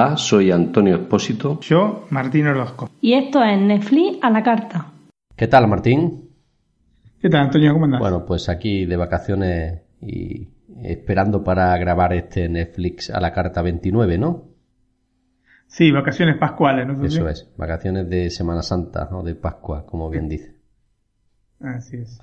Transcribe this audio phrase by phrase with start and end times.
[0.00, 1.58] Hola, soy Antonio Espósito.
[1.60, 2.88] Yo, Martín Orozco.
[3.00, 4.92] Y esto es Netflix a la carta.
[5.34, 6.30] ¿Qué tal, Martín?
[7.20, 7.72] ¿Qué tal, Antonio?
[7.72, 7.98] ¿Cómo andas?
[7.98, 10.50] Bueno, pues aquí de vacaciones y
[10.84, 14.44] esperando para grabar este Netflix a la carta 29, ¿no?
[15.66, 17.04] Sí, vacaciones pascuales, ¿no?
[17.04, 20.54] Eso es, vacaciones de Semana Santa o de Pascua, como bien dice.
[21.58, 22.20] Así es.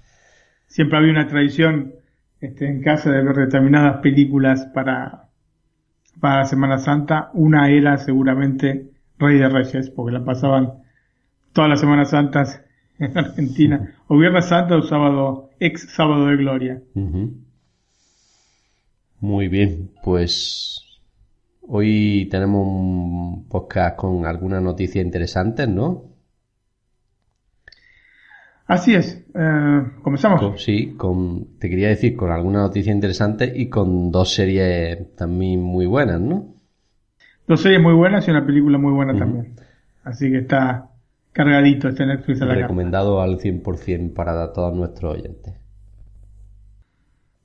[0.68, 1.96] Siempre había una tradición
[2.40, 5.25] este, en casa de ver determinadas películas para,
[6.20, 7.30] para Semana Santa.
[7.34, 10.84] Una era seguramente Rey de Reyes, porque la pasaban
[11.54, 12.62] todas las Semanas Santas
[13.00, 16.82] en Argentina, o Viernes Santo o sábado, ex sábado de gloria.
[19.20, 21.00] Muy bien, pues
[21.62, 26.15] hoy tenemos un podcast con algunas noticias interesantes, ¿no?
[28.68, 30.62] Así es, eh, comenzamos.
[30.62, 35.86] sí, con, te quería decir con alguna noticia interesante y con dos series también muy
[35.86, 36.56] buenas, ¿no?
[37.48, 39.54] Dos series muy buenas y una película muy buena también.
[40.04, 40.90] Así que está
[41.32, 45.54] cargadito este Netflix a la Recomendado al 100% para todos nuestros oyentes.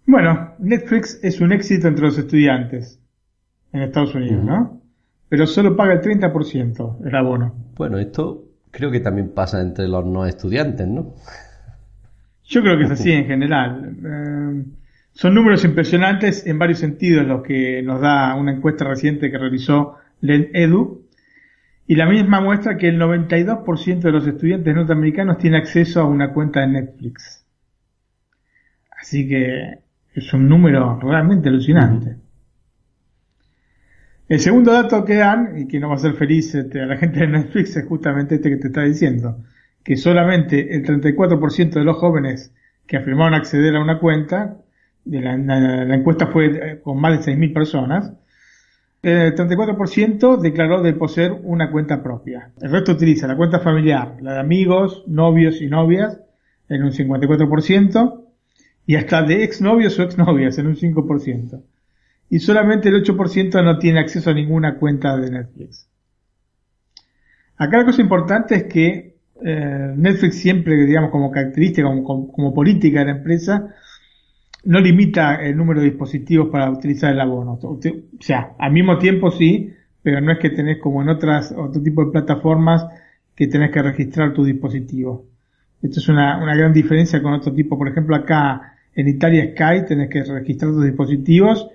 [0.07, 2.99] Bueno, Netflix es un éxito entre los estudiantes
[3.73, 4.81] en Estados Unidos, ¿no?
[5.29, 7.55] Pero solo paga el 30% el abono.
[7.77, 11.15] Bueno, esto creo que también pasa entre los no estudiantes, ¿no?
[12.45, 13.97] Yo creo que es así en general.
[14.05, 14.65] Eh,
[15.13, 19.97] son números impresionantes en varios sentidos los que nos da una encuesta reciente que realizó
[20.23, 21.07] Edu.
[21.87, 26.33] Y la misma muestra que el 92% de los estudiantes norteamericanos tiene acceso a una
[26.33, 27.45] cuenta de Netflix.
[29.01, 29.79] Así que
[30.15, 32.17] es un número realmente alucinante.
[34.31, 36.97] El segundo dato que dan, y que no va a ser feliz este, a la
[36.97, 39.39] gente de Netflix, es justamente este que te está diciendo,
[39.83, 42.55] que solamente el 34% de los jóvenes
[42.87, 44.59] que afirmaron acceder a una cuenta,
[45.05, 45.35] de la,
[45.97, 48.13] encuesta fue eh, con más de 6.000 personas,
[49.03, 52.53] el 34% declaró de poseer una cuenta propia.
[52.61, 56.21] El resto utiliza la cuenta familiar, la de amigos, novios y novias,
[56.69, 58.25] en un 54%,
[58.87, 61.63] y hasta de exnovios o exnovias, en un 5%
[62.31, 65.89] y solamente el 8% no tiene acceso a ninguna cuenta de Netflix.
[67.57, 73.07] Acá la cosa importante es que eh, Netflix siempre, digamos, como característica, como, política de
[73.07, 73.75] la empresa,
[74.65, 77.59] no limita el número de dispositivos para utilizar el abono.
[77.61, 77.81] O
[78.21, 82.05] sea, al mismo tiempo sí, pero no es que tenés como en otras, otro tipo
[82.05, 82.87] de plataformas
[83.35, 85.27] que tenés que registrar tu dispositivo.
[85.83, 87.77] Esto es una, una gran diferencia con otro tipo.
[87.77, 91.69] Por ejemplo, acá en Italia Sky tenés que registrar tus dispositivos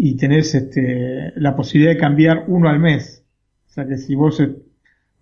[0.00, 3.24] y tenés este, la posibilidad de cambiar uno al mes.
[3.68, 4.54] O sea que si vos eh,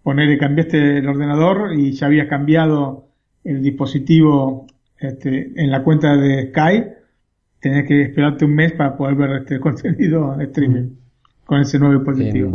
[0.03, 3.09] ponele, cambiaste el ordenador y ya habías cambiado
[3.43, 4.67] el dispositivo
[4.99, 6.85] este, en la cuenta de Sky,
[7.59, 10.91] tenés que esperarte un mes para poder ver este contenido en streaming
[11.47, 12.47] con ese nuevo dispositivo.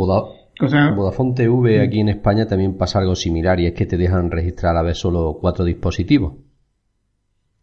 [0.60, 4.30] En Vodafone TV aquí en España también pasa algo similar y es que te dejan
[4.30, 6.34] registrar a la vez solo cuatro dispositivos.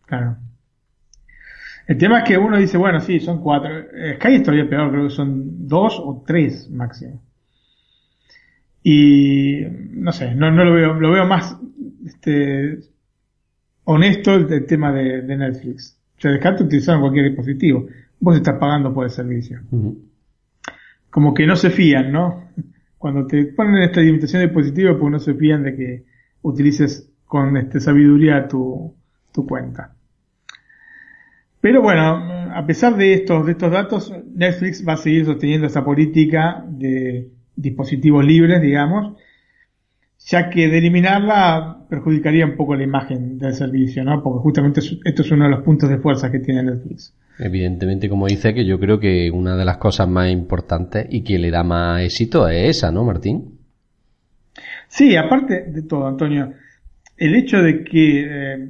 [0.06, 0.36] Claro.
[1.90, 3.72] El tema es que uno dice, bueno, sí, son cuatro.
[4.18, 7.20] Sky es todavía peor, creo que son dos o tres máximo.
[8.84, 9.62] Y
[9.94, 11.58] no sé, no, no lo veo, lo veo más
[12.06, 12.78] este,
[13.86, 16.00] honesto el, tema de, Netflix.
[16.20, 17.88] Se descarta utilizar en cualquier dispositivo.
[18.20, 19.60] Vos estás pagando por el servicio.
[21.10, 22.52] Como que no se fían, ¿no?
[23.00, 26.06] Cuando te ponen esta limitación de dispositivos, pues no se fían de que
[26.44, 28.94] utilices con este, sabiduría tu,
[29.34, 29.96] tu cuenta.
[31.62, 35.84] Pero bueno, a pesar de estos, de estos datos, Netflix va a seguir sosteniendo esa
[35.84, 39.18] política de dispositivos libres, digamos,
[40.20, 44.22] ya que de eliminarla perjudicaría un poco la imagen del servicio, ¿no?
[44.24, 47.14] Porque justamente esto es uno de los puntos de fuerza que tiene Netflix.
[47.40, 51.40] Evidentemente, como dice, que yo creo que una de las cosas más importantes y que
[51.40, 53.60] le da más éxito es esa, ¿no, Martín?
[54.88, 56.54] Sí, aparte de todo, Antonio,
[57.18, 58.70] el hecho de que eh,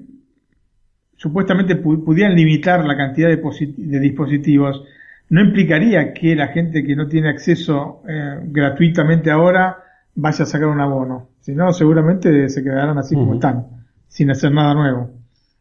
[1.19, 4.83] supuestamente pudieran limitar la cantidad de, dispositivos,
[5.29, 9.83] no implicaría que la gente que no tiene acceso eh, gratuitamente ahora
[10.15, 11.27] vaya a sacar un abono.
[11.41, 13.65] Si no, seguramente se quedarán así como están,
[14.07, 15.11] sin hacer nada nuevo.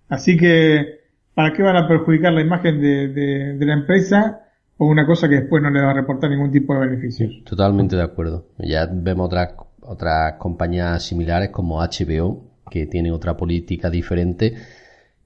[0.09, 1.01] Así que,
[1.35, 4.41] ¿para qué van a perjudicar la imagen de, la empresa
[4.77, 7.29] o una cosa que después no le va a reportar ningún tipo de beneficio?
[7.45, 8.47] Totalmente de acuerdo.
[8.59, 14.55] Ya vemos otras, otras compañías similares como HBO, que tiene otra política diferente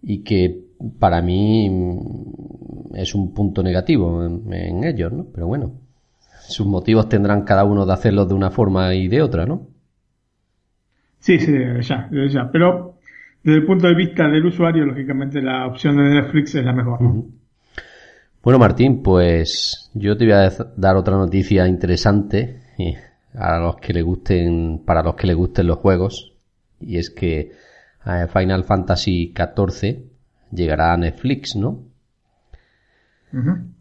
[0.03, 0.65] y que
[0.99, 1.71] para mí
[2.95, 5.27] es un punto negativo en, ellos, ¿no?
[5.33, 5.73] Pero bueno,
[6.49, 9.69] sus motivos tendrán cada uno de hacerlo de una forma y de otra, ¿no?
[11.21, 11.53] Sí, sí,
[11.83, 12.51] ya, ya.
[12.51, 12.97] Pero
[13.43, 16.99] desde el punto de vista del usuario, lógicamente la opción de Netflix es la mejor.
[18.43, 22.61] Bueno, Martín, pues yo te voy a dar otra noticia interesante
[23.35, 26.33] a los que le gusten, para los que le gusten los juegos,
[26.81, 27.53] y es que eh,
[28.05, 30.11] Final Fantasy XIV
[30.51, 31.85] llegará a Netflix, ¿no?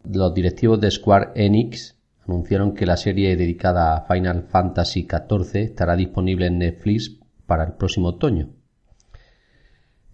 [0.04, 1.96] Los directivos de Square Enix
[2.26, 7.72] anunciaron que la serie dedicada a Final Fantasy XIV estará disponible en Netflix para el
[7.72, 8.50] próximo otoño.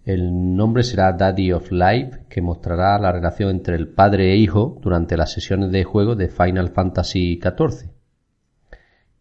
[0.03, 4.79] El nombre será Daddy of Life, que mostrará la relación entre el padre e hijo
[4.81, 7.98] durante las sesiones de juego de Final Fantasy XIV.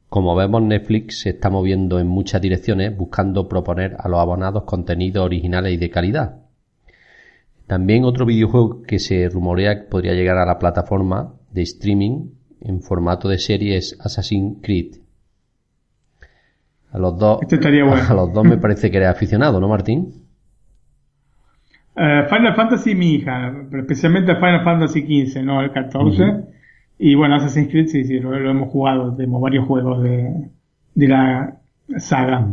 [0.08, 5.24] Como vemos, Netflix se está moviendo en muchas direcciones buscando proponer a los abonados contenidos
[5.24, 6.36] originales y de calidad.
[7.66, 12.30] También otro videojuego que se rumorea que podría llegar a la plataforma de streaming
[12.62, 14.96] en formato de serie es Assassin's Creed.
[16.90, 20.24] A los dos, a los dos me parece que eres aficionado, ¿no, Martín?
[21.94, 26.57] Eh, Final Fantasy mi hija, pero especialmente Final Fantasy XV, no el 14.
[26.98, 30.50] Y bueno, Assassin's Creed sí, sí, lo, hemos jugado, tenemos varios juegos de,
[30.94, 31.58] de la
[31.98, 32.46] saga.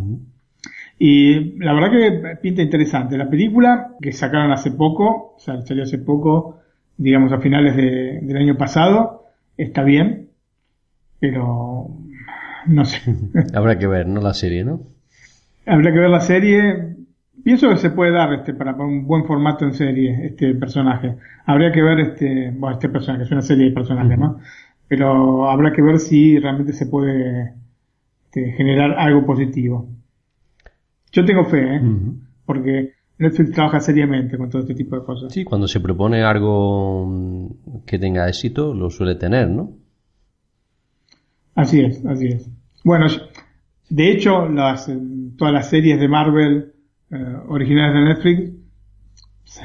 [0.98, 3.18] Y la verdad que pinta interesante.
[3.18, 6.60] La película que sacaron hace poco, o sea, salió hace poco,
[6.98, 9.26] digamos a finales de, del año pasado,
[9.58, 10.30] está bien,
[11.20, 11.90] pero
[12.68, 13.00] no sé.
[13.54, 14.22] Habrá que ver, ¿no?
[14.22, 14.82] La serie, ¿no?
[15.66, 16.95] Habrá que ver la serie.
[17.46, 21.16] Pienso que se puede dar este para un buen formato en serie, este personaje.
[21.46, 24.40] Habría que ver este, bueno, este personaje, es una serie de personajes, ¿no?
[24.88, 27.54] Pero habrá que ver si realmente se puede
[28.24, 29.88] este, generar algo positivo.
[31.12, 31.82] Yo tengo fe, ¿eh?
[32.48, 35.32] Porque Netflix trabaja seriamente con todo este tipo de cosas.
[35.32, 37.56] Sí, cuando se propone algo
[37.86, 39.70] que tenga éxito, lo suele tener, ¿no?
[41.54, 42.50] Así es, así es.
[42.84, 43.06] Bueno,
[43.88, 44.92] de hecho, las,
[45.38, 46.72] todas las series de Marvel
[47.12, 48.52] eh, originales de Netflix,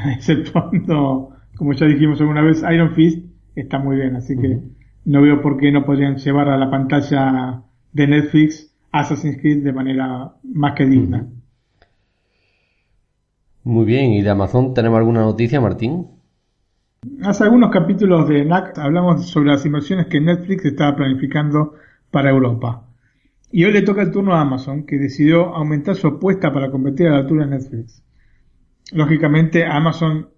[0.17, 4.61] exceptuando, como ya dijimos alguna vez, Iron Fist, está muy bien, así que
[5.05, 9.73] no veo por qué no podrían llevar a la pantalla de Netflix Assassin's Creed de
[9.73, 11.27] manera más que digna.
[13.63, 16.07] Muy bien, ¿y de Amazon tenemos alguna noticia, Martín?
[17.23, 21.75] Hace algunos capítulos de NAC hablamos sobre las inversiones que Netflix estaba planificando
[22.11, 22.90] para Europa.
[23.53, 27.09] Y hoy le toca el turno a Amazon, que decidió aumentar su apuesta para competir
[27.09, 28.03] a la altura de Netflix.
[28.93, 30.29] Lógicamente, Amazon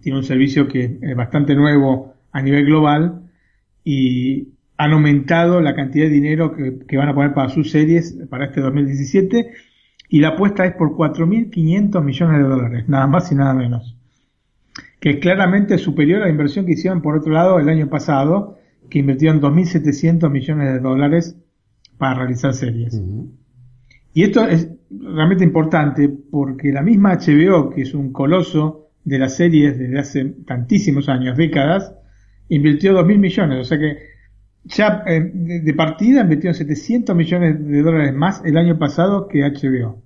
[0.00, 3.30] tiene un servicio que es bastante nuevo a nivel global
[3.84, 4.48] y
[4.78, 8.62] han aumentado la cantidad de dinero que, van a poner para sus series para este
[8.62, 9.52] 2017
[10.08, 13.96] y la apuesta es por 4.500 millones de dólares, nada más y nada menos.
[14.98, 18.58] Que es claramente superior a la inversión que hicieron por otro lado el año pasado,
[18.88, 21.36] que invirtieron 2.700 millones de dólares
[22.00, 22.98] para realizar series.
[24.14, 29.36] Y esto es realmente importante porque la misma HBO, que es un coloso de las
[29.36, 31.94] series desde hace tantísimos años, décadas,
[32.48, 33.60] invirtió 2.000 millones.
[33.60, 33.98] O sea que
[34.64, 40.02] ya eh, de, partida invirtió 700 millones de dólares más el año pasado que HBO.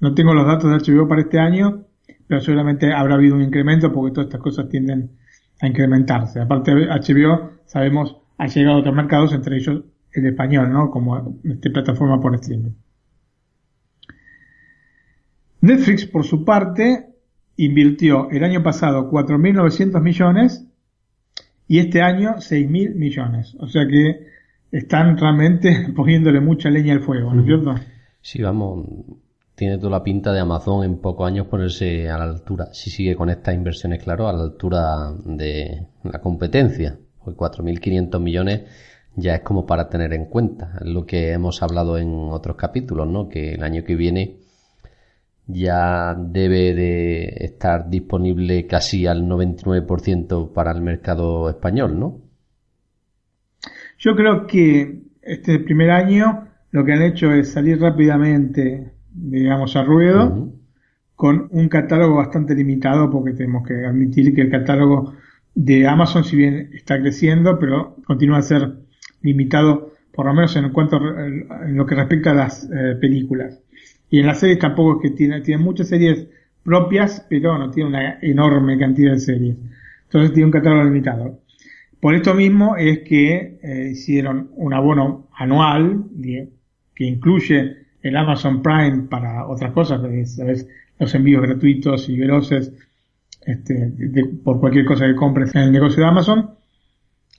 [0.00, 1.84] No tengo los datos de HBO para este año,
[2.26, 5.12] pero seguramente habrá habido un incremento porque todas estas cosas tienden
[5.60, 6.40] a incrementarse.
[6.40, 9.84] Aparte, HBO, sabemos, ha llegado a otros mercados, entre ellos
[10.14, 10.90] el español, ¿no?
[10.90, 12.72] Como este, plataforma por streaming.
[15.60, 17.06] Netflix, por su parte,
[17.56, 20.66] invirtió el año pasado 4.900 millones
[21.66, 23.56] y este año 6.000 millones.
[23.58, 24.28] O sea que
[24.70, 27.74] están realmente poniéndole mucha leña al fuego, ¿no es cierto?
[28.20, 28.86] Sí, vamos,
[29.54, 33.16] tiene toda la pinta de Amazon en pocos años ponerse a la altura, si sigue
[33.16, 36.98] con estas inversiones, claro, a la altura de la competencia.
[37.24, 38.62] Pues 4.500 millones
[39.16, 40.78] ya es como para tener en cuenta.
[40.82, 43.28] Lo que hemos hablado en otros capítulos, ¿no?
[43.28, 44.38] Que el año que viene
[45.46, 52.20] ya debe de estar disponible casi al 99% para el mercado español, ¿no?
[53.98, 59.84] Yo creo que este primer año lo que han hecho es salir rápidamente, digamos, a
[59.84, 60.52] ruedo,
[61.14, 65.14] con un catálogo bastante limitado, porque tenemos que admitir que el catálogo
[65.54, 68.83] de Amazon, si bien está creciendo, pero continúa a ser
[69.24, 73.60] limitado, por lo menos en cuanto en lo que respecta a las eh, películas.
[74.10, 76.28] Y en las series tampoco es que tiene, tiene muchas series
[76.62, 79.56] propias, pero no tiene una enorme cantidad de series.
[80.04, 81.40] Entonces tiene un catálogo limitado.
[81.98, 86.04] Por esto mismo es que eh, hicieron un abono anual
[86.94, 90.00] que incluye el Amazon Prime para otras cosas,
[90.36, 90.68] ¿sabes?
[90.98, 92.72] los envíos gratuitos y veloces
[93.46, 93.92] este,
[94.44, 96.50] por cualquier cosa que compres en el negocio de Amazon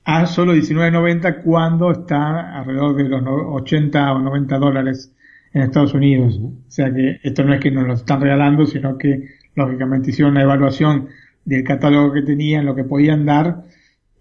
[0.05, 5.12] a solo 19.90 cuando está alrededor de los 80 o 90 dólares
[5.51, 6.39] en Estados Unidos.
[6.39, 10.33] O sea que esto no es que nos lo están regalando, sino que lógicamente hicieron
[10.33, 11.07] una evaluación
[11.43, 13.63] del catálogo que tenían, lo que podían dar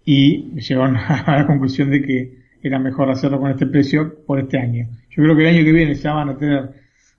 [0.03, 4.57] y llegaron a la conclusión de que era mejor hacerlo con este precio por este
[4.57, 4.87] año.
[5.11, 6.71] Yo creo que el año que viene ya van a tener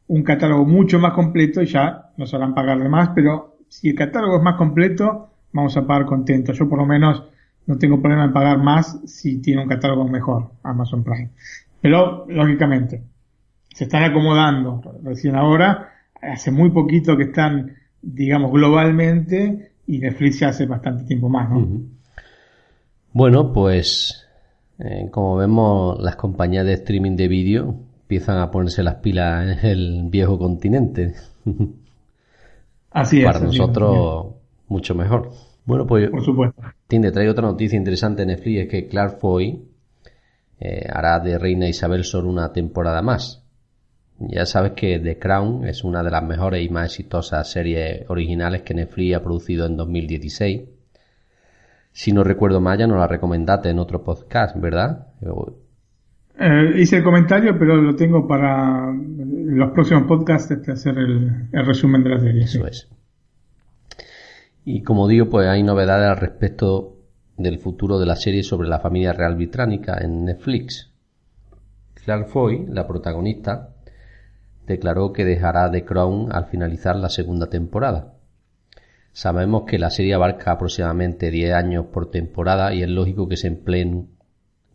[0.08, 3.94] un catálogo mucho más completo y ya nos harán pagar de más, pero si el
[3.94, 6.58] catálogo es más completo, vamos a pagar contentos.
[6.58, 7.22] Yo por lo menos
[7.66, 11.30] no tengo problema en pagar más si tiene un catálogo mejor, Amazon Prime.
[11.80, 13.02] Pero, lógicamente,
[13.74, 20.48] se están acomodando recién ahora, hace muy poquito que están, digamos, globalmente, y Netflix ya
[20.48, 21.66] hace bastante tiempo más, ¿no?
[23.12, 24.26] Bueno, pues,
[24.78, 29.68] eh, como vemos, las compañías de streaming de vídeo empiezan a ponerse las pilas en
[29.68, 31.14] el viejo continente.
[32.90, 33.24] Así es.
[33.24, 34.34] Para nosotros,
[34.68, 35.30] mucho mejor.
[35.66, 36.08] Bueno, pues.
[36.08, 36.62] Por supuesto.
[36.86, 39.68] Tinde, trae otra noticia interesante en Netflix: es que Clark Foy
[40.58, 43.42] eh, hará de Reina Isabel solo una temporada más.
[44.18, 48.62] Ya sabes que The Crown es una de las mejores y más exitosas series originales
[48.62, 50.62] que Netflix ha producido en 2016.
[51.92, 55.08] Si no recuerdo mal, ya nos la recomendaste en otro podcast, ¿verdad?
[56.38, 62.02] Eh, hice el comentario, pero lo tengo para los próximos podcasts este, hacer el, resumen
[62.02, 62.44] de la serie.
[62.44, 62.88] Eso es.
[64.68, 66.96] Y como digo, pues hay novedades al respecto
[67.36, 70.90] del futuro de la serie sobre la familia real británica en Netflix.
[71.94, 73.68] Claire Foy, la protagonista,
[74.66, 78.14] declaró que dejará The Crown al finalizar la segunda temporada.
[79.12, 83.46] Sabemos que la serie abarca aproximadamente 10 años por temporada y es lógico que se
[83.46, 84.08] empleen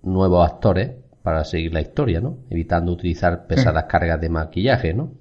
[0.04, 2.38] nuevos actores para seguir la historia, ¿no?
[2.50, 5.12] Evitando utilizar pesadas cargas de maquillaje, ¿no?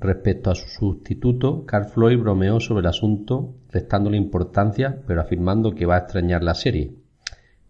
[0.00, 5.86] Respecto a su sustituto, Carl Floyd bromeó sobre el asunto, restándole importancia, pero afirmando que
[5.86, 6.92] va a extrañar la serie.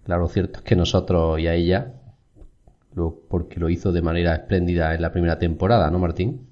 [0.04, 1.92] Claro, cierto es que nosotros y a ella,
[3.28, 6.48] porque lo hizo de manera espléndida en la primera temporada, ¿no, Martín?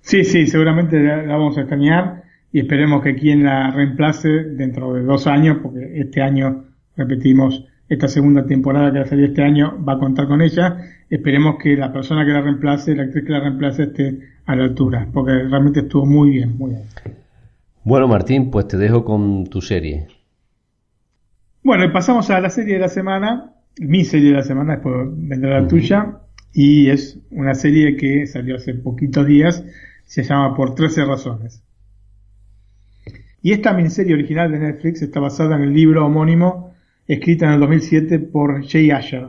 [0.00, 5.02] Sí, sí, seguramente la vamos a extrañar y esperemos que quien la reemplace dentro de
[5.02, 6.64] dos años, porque este año,
[6.96, 10.78] repetimos, esta segunda temporada que va a salir este año va a contar con ella.
[11.10, 14.64] Esperemos que la persona que la reemplace, la actriz que la reemplace, esté a la
[14.64, 16.82] altura, porque realmente estuvo muy bien, muy bien.
[17.82, 20.06] Bueno, Martín, pues te dejo con tu serie.
[21.64, 24.94] Bueno, y pasamos a la serie de la semana, mi serie de la semana, después
[25.10, 26.20] vendrá la tuya,
[26.52, 29.64] y es una serie que salió hace poquitos días,
[30.04, 31.64] se llama Por 13 razones.
[33.42, 36.69] Y esta miniserie original de Netflix está basada en el libro homónimo
[37.14, 39.26] escrita en el 2007 por Jay Asher.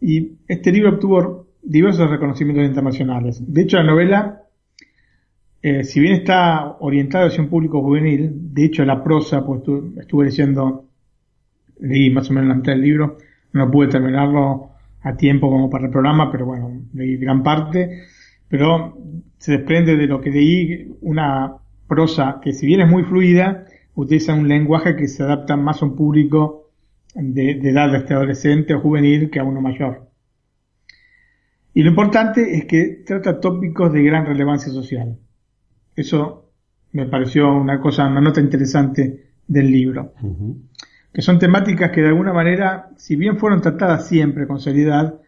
[0.00, 3.42] Y este libro obtuvo diversos reconocimientos internacionales.
[3.44, 4.42] De hecho, la novela,
[5.62, 9.62] eh, si bien está orientada hacia un público juvenil, de hecho la prosa, pues
[9.98, 10.86] estuve leyendo,
[11.80, 13.18] leí más o menos la mitad del libro,
[13.52, 14.70] no pude terminarlo
[15.02, 18.04] a tiempo como para el programa, pero bueno, leí gran parte,
[18.46, 18.96] pero
[19.38, 21.56] se desprende de lo que leí una
[21.88, 23.64] prosa que si bien es muy fluida,
[23.96, 26.59] utiliza un lenguaje que se adapta más a un público
[27.14, 30.08] de, edad de este adolescente o juvenil que a uno mayor.
[31.72, 35.18] Y lo importante es que trata tópicos de gran relevancia social.
[35.94, 36.50] Eso
[36.92, 40.12] me pareció una cosa, una nota interesante del libro.
[41.12, 45.20] Que son temáticas que de alguna manera, si bien fueron tratadas siempre con seriedad,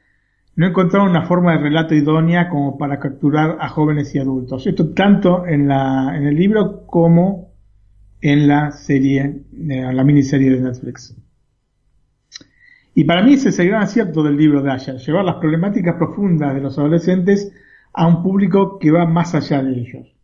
[0.55, 4.67] no encontraron una forma de relato idónea como para capturar a jóvenes y adultos.
[4.67, 7.53] Esto tanto en, la, en el libro como
[8.21, 11.17] en la serie, en la miniserie de Netflix.
[12.95, 15.97] Y para mí ese es el gran acierto del libro de Asher, llevar las problemáticas
[15.97, 17.53] profundas de los adolescentes
[17.93, 20.15] a un público que va más allá de ellos.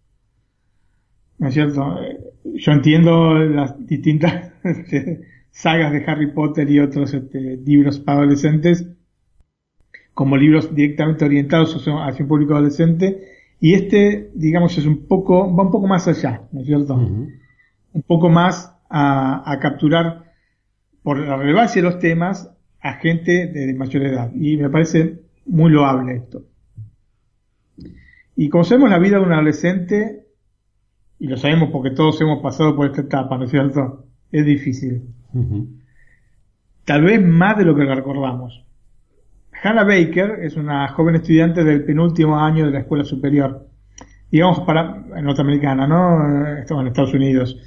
[1.39, 2.03] ¿No es cierto?
[2.03, 2.19] Eh,
[2.57, 4.53] yo entiendo las distintas
[5.51, 8.87] sagas de Harry Potter y otros este, libros para adolescentes
[10.13, 13.23] como libros directamente orientados hacia un público adolescente
[13.61, 16.95] y este, digamos, es un poco, va un poco más allá, ¿no es cierto?
[16.95, 20.33] Un poco más a, a capturar
[21.03, 24.31] por la relevancia de los temas a gente de mayor edad.
[24.35, 26.43] Y me parece muy loable esto.
[28.37, 30.27] Y conocemos la vida de un adolescente,
[31.19, 34.07] y lo sabemos porque todos hemos pasado por esta etapa, ¿no es cierto?
[34.31, 35.03] Es difícil.
[36.85, 38.65] Tal vez más de lo que recordamos.
[39.61, 43.67] Hannah Baker es una joven estudiante del penúltimo año de la escuela superior,
[44.31, 46.59] digamos para, norteamericana, ¿no?
[46.59, 47.61] en Estados Unidos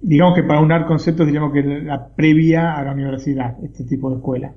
[0.00, 4.16] digamos que para unar conceptos diríamos que la previa a la universidad, este tipo de
[4.16, 4.52] escuela.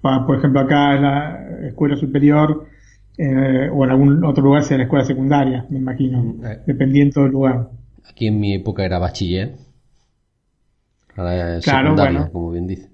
[0.00, 2.66] por ejemplo, acá es la escuela superior
[3.18, 6.58] eh, o en algún otro lugar sea la escuela secundaria, me imagino, mm, eh.
[6.66, 7.70] dependiendo del lugar.
[8.08, 9.54] Aquí en mi época era bachiller.
[11.16, 12.90] Ahora es secundaria, como bien dice.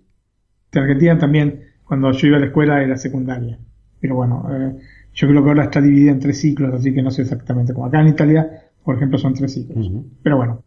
[0.72, 3.58] En Argentina también, cuando yo iba a la escuela era secundaria.
[4.00, 4.76] Pero bueno, eh,
[5.12, 7.86] yo creo que ahora está dividida en tres ciclos, así que no sé exactamente cómo.
[7.86, 8.48] Acá en Italia,
[8.84, 9.90] por ejemplo, son tres ciclos.
[10.22, 10.62] Pero bueno,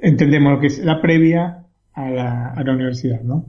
[0.00, 3.46] entendemos lo que es la previa a la, a la universidad, ¿no?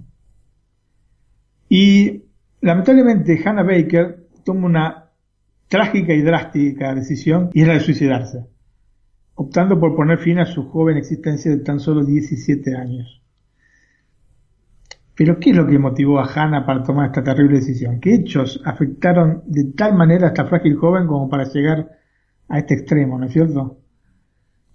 [1.69, 2.23] Y
[2.61, 5.07] lamentablemente Hannah Baker toma una
[5.67, 8.45] trágica y drástica decisión y es la de suicidarse,
[9.35, 13.21] optando por poner fin a su joven existencia de tan solo 17 años.
[15.15, 17.99] Pero ¿qué es lo que motivó a Hannah para tomar esta terrible decisión?
[17.99, 21.89] ¿Qué hechos afectaron de tal manera a esta frágil joven como para llegar
[22.47, 23.79] a este extremo, ¿no es cierto?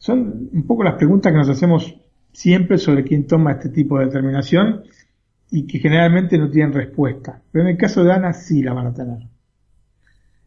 [0.03, 1.97] Son un poco las preguntas que nos hacemos
[2.33, 4.83] siempre sobre quién toma este tipo de determinación
[5.49, 7.41] y que generalmente no tienen respuesta.
[7.53, 9.29] Pero en el caso de Ana sí la van a tener.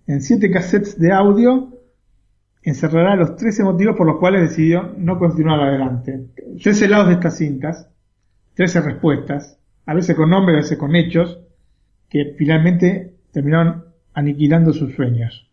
[0.08, 1.70] En siete cassettes de audio
[2.64, 6.32] encerrará los 13 motivos por los cuales decidió no continuar adelante.
[6.62, 7.90] 13 lados de estas cintas,
[8.56, 11.40] 13 respuestas, a veces con nombres, a veces con hechos,
[12.10, 15.45] que finalmente terminaron aniquilando sus sueños.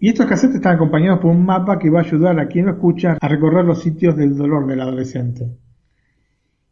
[0.00, 2.72] Y estos cassettes están acompañados por un mapa que va a ayudar a quien lo
[2.72, 5.56] escucha a recorrer los sitios del dolor del adolescente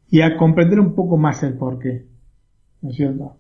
[0.09, 2.07] y a comprender un poco más el porqué.
[2.83, 3.37] ¿No es cierto?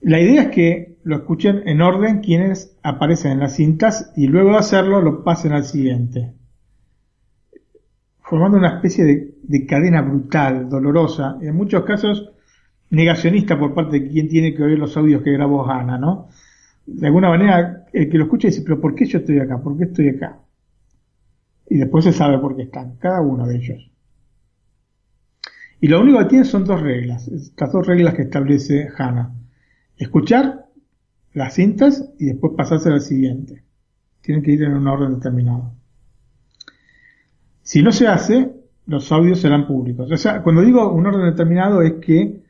[0.00, 4.50] La idea es que lo escuchen en orden quienes aparecen en las cintas y luego
[4.50, 6.38] de hacerlo lo pasen al siguiente
[8.28, 12.30] formando una especie de, cadena brutal, dolorosa, en muchos casos
[12.90, 16.28] negacionista por parte de quien tiene que oír los audios que grabó Ana, ¿no?
[16.86, 19.60] De alguna manera, el que lo escucha dice, pero ¿por qué yo estoy acá?
[19.60, 20.38] ¿Por qué estoy acá?
[21.68, 23.90] Y después se sabe por qué están, cada uno de ellos.
[25.80, 29.32] Y lo único que tiene son dos reglas, estas dos reglas que establece Hannah.
[29.96, 30.66] Escuchar
[31.34, 33.62] las cintas y después pasarse al siguiente.
[34.22, 35.72] Tienen que ir en un orden determinado.
[37.62, 38.50] Si no se hace,
[38.86, 40.10] los audios serán públicos.
[40.10, 42.47] O sea, cuando digo un orden determinado es que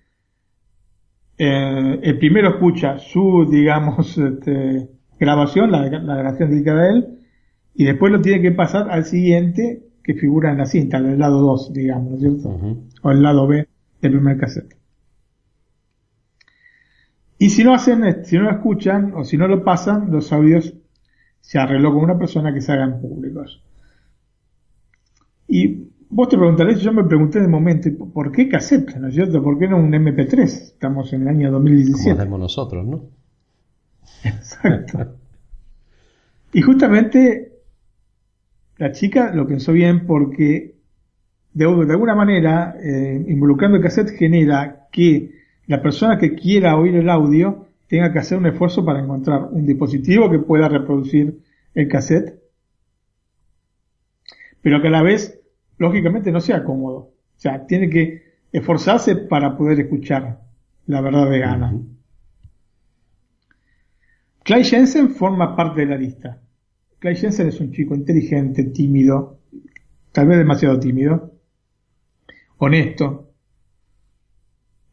[1.39, 7.19] eh, el primero escucha su, digamos, este, grabación, la, grabación dedicada a él,
[7.75, 11.41] y después lo tiene que pasar al siguiente que figura en la cinta, el lado
[11.41, 12.79] 2, digamos, ¿no es cierto?
[13.03, 13.69] O el lado B
[14.01, 14.77] del primer cassette.
[17.39, 20.75] Y si no hacen, si no lo escuchan o si no lo pasan, los audios
[21.41, 23.63] se arregló con una persona que se hagan públicos.
[25.47, 28.97] Y vos te preguntarás, yo me pregunté de momento, ¿por qué cassette?
[28.97, 29.43] ¿No es cierto?
[29.43, 30.43] ¿Por qué no un MP3?
[30.43, 32.11] Estamos en el año 2017.
[32.11, 33.05] Como hacemos nosotros, ¿no?
[34.25, 35.17] Exacto.
[36.53, 37.53] y justamente
[38.79, 40.77] la chica lo pensó bien porque
[41.53, 45.33] de, alguna manera, eh, involucrando el cassette genera que
[45.67, 49.67] la persona que quiera oír el audio tenga que hacer un esfuerzo para encontrar un
[49.67, 51.41] dispositivo que pueda reproducir
[51.75, 52.41] el cassette,
[54.63, 55.38] pero que a la vez
[55.79, 56.97] lógicamente no sea cómodo.
[56.97, 60.41] O sea, tiene que esforzarse para poder escuchar
[60.87, 61.79] la verdad de Ana.
[64.43, 66.41] Clay Jensen forma parte de la lista.
[66.99, 69.39] Clay Jensen es un chico inteligente, tímido,
[70.13, 71.35] tal vez demasiado tímido,
[72.57, 73.31] honesto,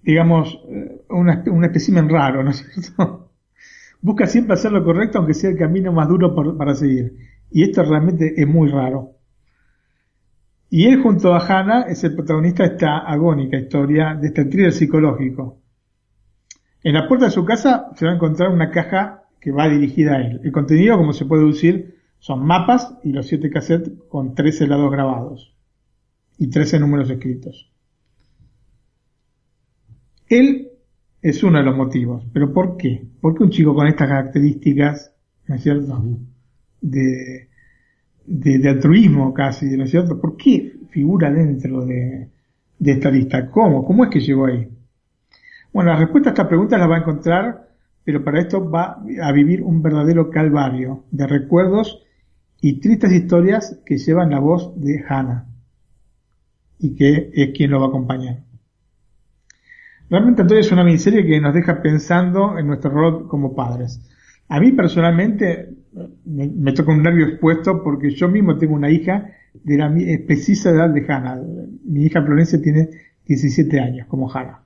[0.04, 3.32] digamos, eh, un espécimen raro, ¿no es cierto?
[4.02, 7.16] Busca siempre hacer lo correcto aunque sea el camino más duro para seguir.
[7.50, 9.15] Y esto realmente es muy raro.
[10.76, 14.74] Y él junto a Hannah es el protagonista de esta agónica historia, de este thriller
[14.74, 15.62] psicológico.
[16.84, 20.16] En la puerta de su casa se va a encontrar una caja que va dirigida
[20.16, 20.42] a él.
[20.44, 24.92] El contenido, como se puede deducir, son mapas y los siete cassettes con 13 lados
[24.92, 25.56] grabados
[26.38, 27.72] y 13 números escritos.
[30.28, 30.72] Él
[31.22, 33.02] es uno de los motivos, pero ¿por qué?
[33.22, 35.16] ¿Por qué un chico con estas características,
[35.48, 36.04] ¿no es cierto?
[36.82, 37.48] De,
[38.26, 40.20] de, altruismo casi, ¿no es cierto?
[40.20, 42.30] ¿Por qué figura dentro de,
[42.84, 43.50] esta lista?
[43.50, 43.86] ¿Cómo?
[43.86, 44.68] ¿Cómo es que llegó ahí?
[45.74, 47.70] Bueno, la respuesta a esta pregunta la va a encontrar,
[48.04, 52.04] pero para esto va a vivir un verdadero calvario de recuerdos
[52.62, 55.48] y tristes historias que llevan la voz de Hannah
[56.80, 58.40] y que es quien lo va a acompañar.
[60.10, 64.00] Realmente entonces es una miniserie que nos deja pensando en nuestro rol como padres.
[64.48, 65.70] A mí personalmente
[66.26, 69.32] me, toca un nervio expuesto porque yo mismo tengo una hija
[69.64, 69.94] de la
[70.26, 71.42] precisa edad de Hannah.
[71.84, 72.90] Mi hija Florencia tiene
[73.26, 74.62] 17 años, como Hannah.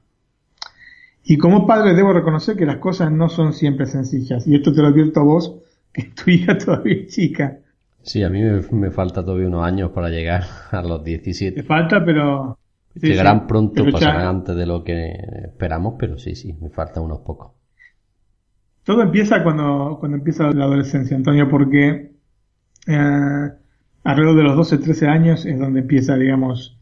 [1.23, 4.47] Y como padre debo reconocer que las cosas no son siempre sencillas.
[4.47, 5.55] Y esto te lo advierto a vos,
[5.93, 7.59] que tu hija todavía es chica.
[8.01, 11.57] Sí, a mí me, falta todavía unos años para llegar a los 17.
[11.57, 12.57] Me falta, pero...
[12.95, 15.11] Llegarán pronto, pasarán antes de lo que
[15.43, 17.51] esperamos, pero sí, sí, me falta unos pocos.
[18.89, 22.09] Todo empieza cuando, cuando empieza la adolescencia, Antonio, porque
[22.87, 23.49] eh,
[24.03, 26.75] alrededor de los 12, 13 años es donde empieza, digamos,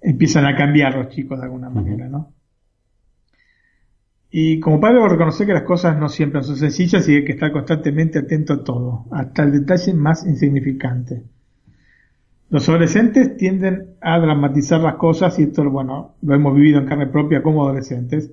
[0.00, 2.32] empiezan a cambiar los chicos de alguna manera, ¿no?
[4.32, 7.34] Y como padre debo reconocer que las cosas no siempre son sencillas y hay que
[7.34, 11.22] estar constantemente atento a todo, hasta el detalle más insignificante.
[12.50, 17.06] Los adolescentes tienden a dramatizar las cosas y esto, bueno, lo hemos vivido en carne
[17.06, 18.32] propia como adolescentes,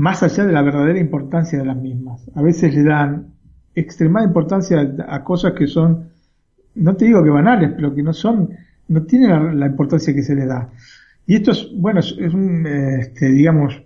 [0.00, 2.26] más allá de la verdadera importancia de las mismas.
[2.34, 3.34] A veces le dan
[3.74, 6.08] extremada importancia a cosas que son,
[6.74, 8.48] no te digo que banales, pero que no son,
[8.88, 10.70] no tienen la, importancia que se les da.
[11.26, 13.82] Y esto es, bueno, es, un, este, digamos,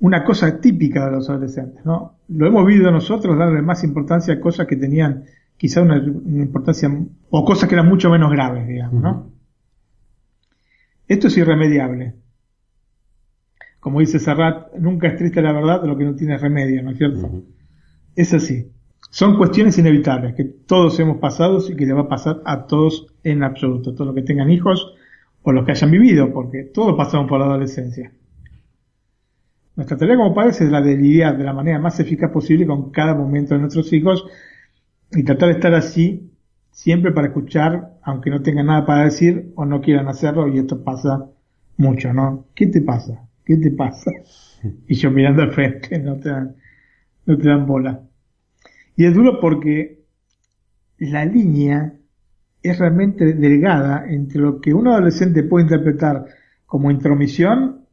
[0.00, 2.18] una cosa típica de los adolescentes, ¿no?
[2.28, 5.24] Lo hemos vivido nosotros darle más importancia a cosas que tenían
[5.56, 6.90] quizá una, importancia,
[7.30, 9.32] o cosas que eran mucho menos graves, digamos, ¿no?
[11.08, 12.14] Esto es irremediable.
[13.80, 16.90] Como dice Serrat, nunca es triste la verdad de lo que no tiene remedio, ¿no
[16.90, 17.42] es cierto?
[18.14, 18.70] Es así.
[19.10, 23.06] Son cuestiones inevitables que todos hemos pasado y que le va a pasar a todos
[23.24, 24.94] en absoluto, todos los que tengan hijos
[25.42, 28.12] o los que hayan vivido, porque todos pasamos por la adolescencia.
[29.74, 32.90] Nuestra tarea como padres es la de lidiar de la manera más eficaz posible con
[32.90, 34.26] cada momento de nuestros hijos
[35.10, 36.30] y tratar de estar así
[36.70, 40.84] siempre para escuchar, aunque no tengan nada para decir o no quieran hacerlo, y esto
[40.84, 41.30] pasa
[41.78, 42.46] mucho, ¿no?
[42.54, 43.29] ¿Qué te pasa?
[43.50, 44.12] ¿Qué te pasa?
[44.86, 46.54] Y yo mirando al frente, no te dan,
[47.26, 48.00] no te dan bola.
[48.94, 50.04] Y es duro porque
[50.98, 51.94] la línea
[52.62, 56.26] es realmente delgada entre lo que un adolescente puede interpretar
[56.64, 57.86] como intromisión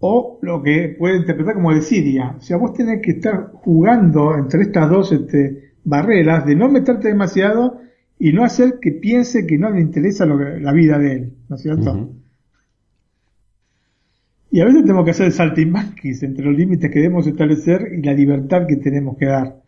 [0.00, 2.34] o lo que puede interpretar como desidia.
[2.36, 7.06] O sea, vos tenés que estar jugando entre estas dos este, barreras de no meterte
[7.06, 7.80] demasiado
[8.18, 11.62] y no hacer que piense que no le interesa la vida de él, ¿no es
[11.62, 12.10] cierto?
[14.54, 18.12] Y a veces tenemos que hacer saltimbanquis entre los límites que debemos establecer y la
[18.12, 19.60] libertad que tenemos que dar.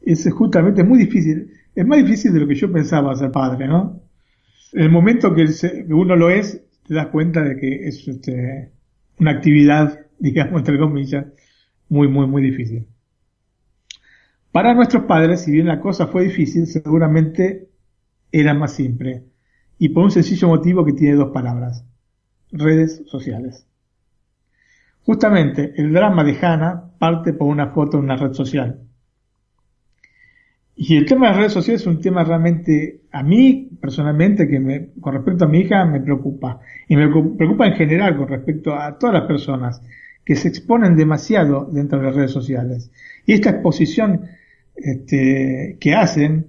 [0.00, 1.50] Es justamente muy difícil.
[1.74, 4.00] Es más difícil de lo que yo pensaba ser padre, ¿no?
[4.74, 5.48] En el momento que
[5.88, 8.70] uno lo es, te das cuenta de que es este,
[9.18, 11.26] una actividad, digamos, entre comillas,
[11.88, 12.86] muy, muy, muy difícil.
[14.52, 17.70] Para nuestros padres, si bien la cosa fue difícil, seguramente
[18.30, 19.24] era más simple.
[19.80, 21.84] Y por un sencillo motivo que tiene dos palabras.
[22.52, 23.66] Redes sociales.
[25.04, 28.78] Justamente el drama de Hannah parte por una foto en una red social.
[30.74, 34.58] Y el tema de las redes sociales es un tema realmente, a mí personalmente, que
[34.58, 36.60] me, con respecto a mi hija, me preocupa.
[36.88, 39.82] Y me preocupa en general con respecto a todas las personas
[40.24, 42.90] que se exponen demasiado dentro de las redes sociales.
[43.26, 44.22] Y esta exposición
[44.76, 46.46] este, que hacen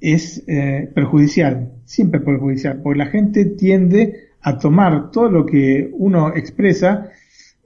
[0.00, 6.34] es eh, perjudicial, siempre perjudicial, porque la gente tiende a tomar todo lo que uno
[6.34, 7.10] expresa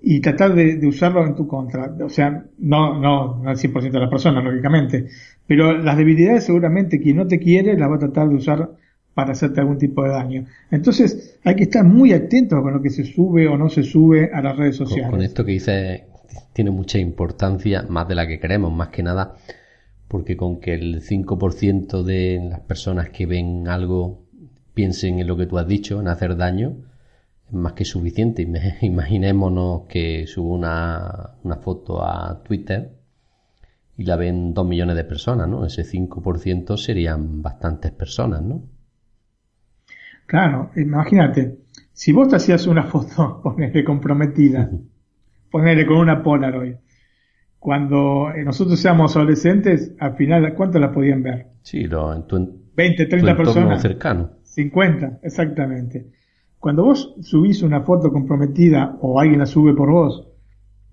[0.04, 1.94] y tratar de, usarlo en tu contra.
[2.04, 5.06] O sea, no, no, no al 100% de las personas, lógicamente,
[5.46, 8.70] pero las debilidades seguramente quien no te quiere las va a tratar de usar
[9.14, 10.44] para hacerte algún tipo de daño.
[10.70, 14.30] Entonces hay que estar muy atento con lo que se sube o no se sube
[14.32, 15.06] a las redes sociales.
[15.06, 16.04] Con, con esto que dice
[16.52, 19.36] tiene mucha importancia, más de la que queremos, más que nada
[20.14, 24.22] porque con que el 5% de las personas que ven algo
[24.72, 26.76] piensen en lo que tú has dicho, en hacer daño,
[27.54, 28.46] más que suficiente.
[28.82, 32.90] Imaginémonos que subo una, una foto a Twitter
[33.96, 35.64] y la ven dos millones de personas, ¿no?
[35.64, 38.62] Ese 5% serían bastantes personas, ¿no?
[40.26, 41.58] Claro, imagínate,
[41.92, 44.70] si vos te hacías una foto, ponele comprometida,
[45.50, 46.76] ponele con una Polaroid,
[47.58, 51.46] cuando nosotros seamos adolescentes, al final, ¿cuánto la podían ver?
[51.62, 53.80] Sí, lo, en tu, 20, 30 personas.
[53.80, 54.32] cercano.
[54.42, 56.10] 50, exactamente.
[56.64, 60.26] Cuando vos subís una foto comprometida o alguien la sube por vos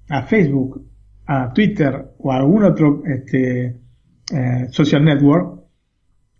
[0.10, 0.86] a Facebook,
[1.25, 3.79] a Twitter o a algún otro este,
[4.34, 5.62] eh, social network,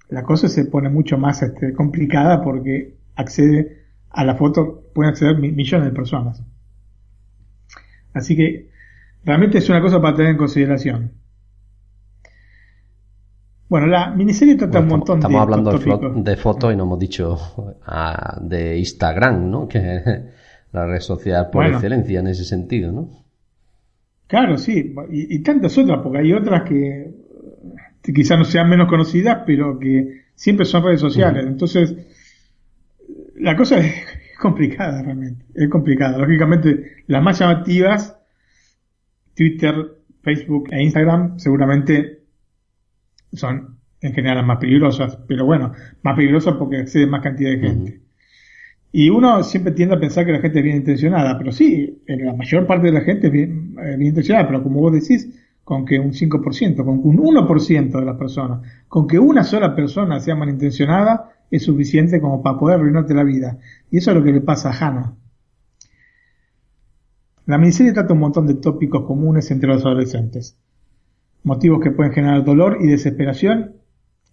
[0.10, 5.38] la cosa se pone mucho más este, complicada porque accede a la foto, pueden acceder
[5.38, 6.44] millones de personas.
[8.13, 8.70] Así que
[9.24, 11.12] Realmente es una cosa para tener en consideración.
[13.72, 15.28] Bueno, la miniserie trata un montón de.
[15.28, 15.72] Estamos hablando
[16.24, 17.38] de, fotos y no hemos dicho
[17.86, 19.68] ah, de Instagram, ¿no?
[19.70, 20.04] Que es
[20.74, 23.10] la red social por excelencia en ese sentido, ¿no?
[24.28, 24.94] Claro, sí.
[25.10, 27.14] Y, tantas otras, porque hay otras que,
[28.14, 31.46] quizás no sean menos conocidas, pero que siempre son redes sociales.
[31.48, 31.96] Entonces,
[33.36, 34.04] la cosa es
[34.38, 35.46] complicada realmente.
[35.56, 36.18] Es complicada.
[36.18, 38.20] Lógicamente, las más llamativas
[39.34, 42.21] Twitter, Facebook e Instagram seguramente
[43.34, 47.60] son en general las más peligrosas, pero bueno, más peligrosas porque accede más cantidad de
[47.60, 48.02] gente.
[48.91, 52.34] Y uno siempre tiende a pensar que la gente es bien intencionada, pero sí, la
[52.34, 55.30] mayor parte de la gente es bien, eh, bien intencionada, pero como vos decís,
[55.63, 59.76] con que un 5%, con que un 1% de las personas, con que una sola
[59.76, 63.58] persona sea malintencionada, es suficiente como para poder arruinarte la vida.
[63.89, 65.13] Y eso es lo que le pasa a Hannah.
[67.46, 70.58] La miniserie trata un montón de tópicos comunes entre los adolescentes,
[71.44, 73.74] motivos que pueden generar dolor y desesperación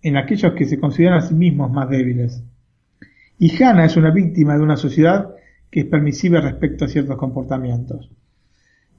[0.02, 2.42] en aquellos que se consideran a sí mismos más débiles.
[3.38, 5.34] Y Hannah es una víctima de una sociedad
[5.70, 8.10] que es permisiva respecto a ciertos comportamientos.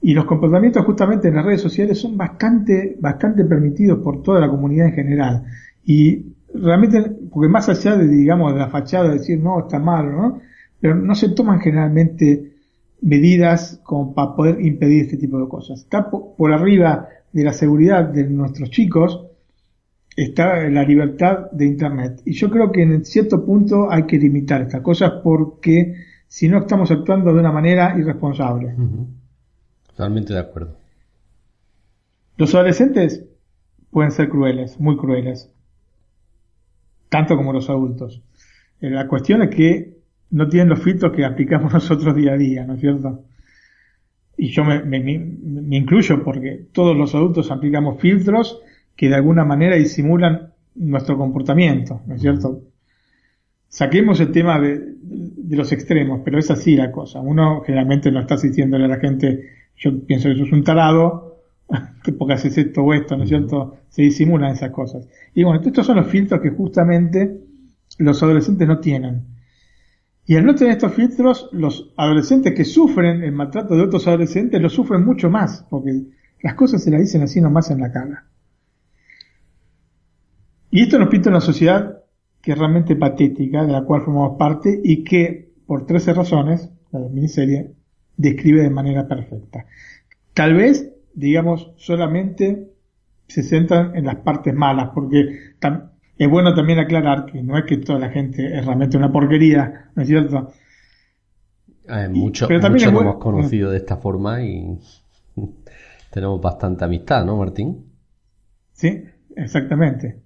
[0.02, 4.48] Y los comportamientos justamente en las redes sociales son bastante, bastante permitidos por toda la
[4.48, 5.44] comunidad en general.
[5.84, 10.10] Y realmente, porque más allá de, digamos, de la fachada de decir, no, está mal,
[10.10, 10.40] ¿no?
[10.80, 12.52] Pero no se toman generalmente
[13.02, 15.80] medidas como para poder impedir este tipo de cosas.
[15.80, 19.26] Está por arriba de la seguridad de nuestros chicos,
[20.16, 22.22] está la libertad de Internet.
[22.24, 25.94] Y yo creo que en cierto punto hay que limitar estas cosas porque
[26.28, 28.74] si no estamos actuando de una manera irresponsable.
[29.88, 30.76] Totalmente de acuerdo.
[32.36, 33.24] Los adolescentes
[33.90, 35.52] pueden ser crueles, muy crueles,
[37.08, 38.22] tanto como los adultos.
[38.80, 42.64] Eh, la cuestión es que no tienen los filtros que aplicamos nosotros día a día,
[42.64, 43.24] ¿no es cierto?
[44.42, 48.58] Y yo me, me incluyo porque todos los adultos aplicamos filtros
[48.96, 52.62] que de alguna manera disimulan nuestro comportamiento, ¿no es cierto?
[53.68, 54.94] Saquemos el tema de,
[55.50, 57.20] los extremos, pero es así la cosa.
[57.20, 59.44] Uno generalmente no está diciéndole a la gente,
[59.76, 61.42] yo pienso que eso es un tarado,
[62.02, 63.76] que porque haces esto o esto, ¿no es cierto?
[63.90, 65.06] Se disimulan esas cosas.
[65.34, 67.40] Y bueno, estos son los filtros que justamente
[67.98, 69.22] los adolescentes no tienen.
[70.30, 74.62] Y al no tener estos filtros, los adolescentes que sufren el maltrato de otros adolescentes
[74.62, 76.04] lo sufren mucho más, porque
[76.40, 78.26] las cosas se las dicen así nomás en la cara.
[80.70, 82.04] Y esto nos pinta una sociedad
[82.40, 87.00] que es realmente patética, de la cual formamos parte y que, por 13 razones, la
[87.00, 87.72] miniserie
[88.16, 89.66] describe de manera perfecta.
[90.32, 92.70] Tal vez, digamos, solamente
[93.26, 95.56] se centran en las partes malas, porque
[96.20, 99.90] es bueno también aclarar que no es que toda la gente es realmente una porquería,
[99.94, 100.52] ¿no es cierto?
[101.88, 104.78] Eh, mucho, pero también hemos conocido de esta forma y
[106.10, 107.86] tenemos bastante amistad, ¿no, Martín?
[108.74, 109.02] Sí,
[109.34, 110.20] exactamente.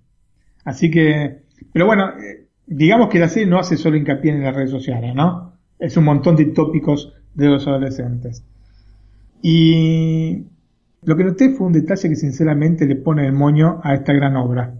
[0.65, 4.57] Así que, pero bueno, eh, digamos que la serie no hace solo hincapié en las
[4.57, 5.53] redes sociales, ¿no?
[5.79, 8.45] Es un montón de tópicos de los adolescentes.
[9.43, 10.45] Y
[11.05, 14.35] lo que noté fue un detalle que sinceramente le pone el moño a esta gran
[14.35, 14.75] obra.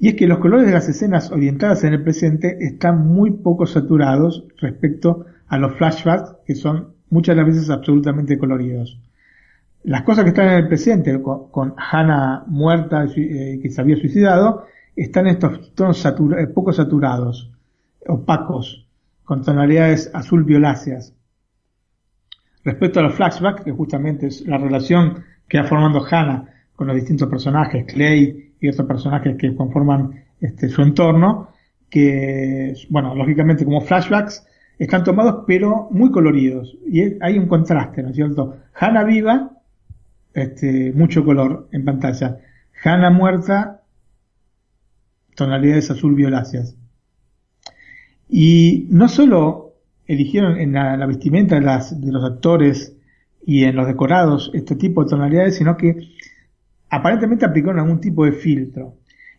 [0.00, 3.66] Y es que los colores de las escenas orientadas en el presente están muy poco
[3.66, 8.98] saturados respecto a los flashbacks que son muchas de las veces absolutamente coloridos
[9.84, 14.66] las cosas que están en el presente, con, Hannah muerta, eh, que se había suicidado,
[14.96, 17.50] están estos tonos eh, poco saturados,
[18.06, 18.86] opacos,
[19.24, 21.14] con tonalidades azul violáceas.
[22.64, 26.96] Respecto a los flashbacks, que justamente es la relación que va formando Hannah con los
[26.96, 31.48] distintos personajes, Clay y otros personajes que conforman este, su entorno,
[31.90, 34.46] que, bueno, lógicamente como flashbacks,
[34.78, 36.76] están tomados pero muy coloridos.
[36.86, 38.56] Y hay un contraste, ¿no es cierto?
[38.74, 39.50] Hannah viva
[40.34, 42.38] este, mucho color en pantalla.
[42.84, 43.82] Hannah muerta,
[45.34, 46.76] tonalidades azul violáceas.
[48.28, 49.74] Y no solo
[50.06, 52.96] eligieron en la, vestimenta de, las, de los actores
[53.44, 55.96] y en los decorados este tipo de tonalidades, sino que
[56.90, 58.94] aparentemente aplicaron algún tipo de filtro.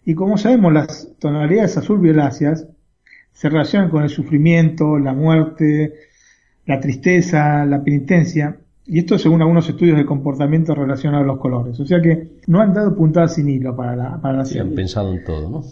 [0.05, 2.67] Y como sabemos, las tonalidades azul violáceas
[3.33, 5.93] se relacionan con el sufrimiento, la muerte,
[6.65, 11.79] la tristeza, la penitencia, y esto según algunos estudios de comportamiento relacionados a los colores.
[11.79, 14.63] O sea que no han dado puntadas sin hilo para la, para la serie.
[14.63, 15.63] han pensado en todo, ¿no?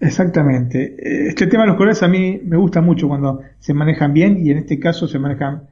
[0.00, 0.96] Exactamente.
[1.28, 4.50] Este tema de los colores a mí me gusta mucho cuando se manejan bien y
[4.50, 5.62] en este caso se manejan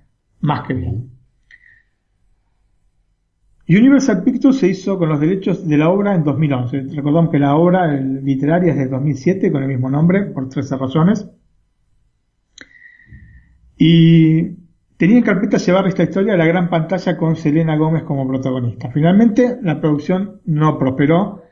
[0.41, 1.11] más que bien.
[3.69, 6.87] Universal Pictures se hizo con los derechos de la obra en 2011.
[6.95, 11.29] Recordamos que la obra literaria es de 2007 con el mismo nombre por tres razones.
[13.77, 14.57] Y
[14.97, 18.91] tenía en carpeta llevar esta historia a la gran pantalla con Selena Gómez como protagonista.
[18.91, 21.43] Finalmente, la producción no prosperó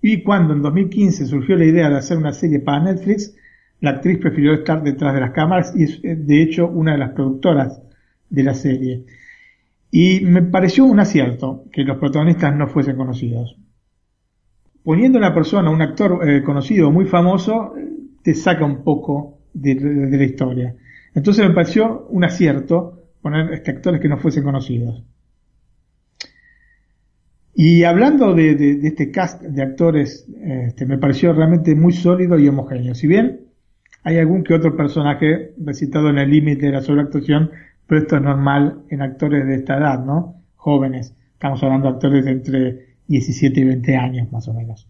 [0.00, 3.34] y cuando en 2015 surgió la idea de hacer una serie para Netflix,
[3.80, 6.98] la actriz prefirió estar detrás de las cámaras y es eh, de hecho una de
[6.98, 7.82] las productoras
[8.30, 9.04] de la serie.
[9.90, 13.56] Y me pareció un acierto que los protagonistas no fuesen conocidos.
[14.82, 17.74] Poniendo una persona, un actor eh, conocido muy famoso,
[18.22, 19.74] te saca un poco de
[20.10, 20.74] la historia.
[21.14, 25.02] Entonces me pareció un acierto poner este actores que no fuesen conocidos.
[27.54, 32.94] Y hablando de, este cast de actores, este, me pareció realmente muy sólido y homogéneo.
[32.94, 33.46] Si bien
[34.04, 37.50] hay algún que otro personaje recitado en el límite de la sobreactuación,
[37.86, 40.42] pero esto es normal en actores de esta edad, ¿no?
[40.56, 41.14] Jóvenes.
[41.32, 44.88] Estamos hablando de actores entre 17 y 20 años, más o menos.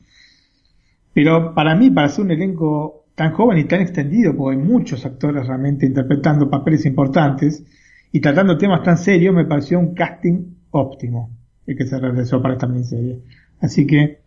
[1.13, 5.05] Pero para mí, para ser un elenco tan joven y tan extendido, porque hay muchos
[5.05, 7.65] actores realmente interpretando papeles importantes
[8.13, 11.31] y tratando temas tan serios, me pareció un casting óptimo
[11.67, 13.21] el que se realizó para esta miniserie.
[13.61, 14.21] Así que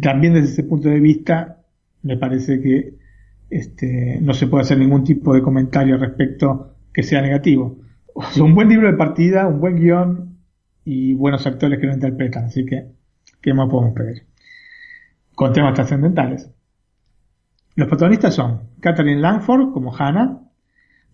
[0.00, 1.62] también desde ese punto de vista
[2.02, 2.94] me parece que
[3.50, 7.76] este, no se puede hacer ningún tipo de comentario respecto que sea negativo.
[8.14, 10.38] O sea, un buen libro de partida, un buen guion
[10.82, 12.46] y buenos actores que lo interpretan.
[12.46, 12.86] Así que,
[13.42, 14.22] ¿qué más podemos pedir?
[15.34, 16.50] Con temas trascendentales.
[17.74, 20.40] Los protagonistas son Catherine Langford como Hannah,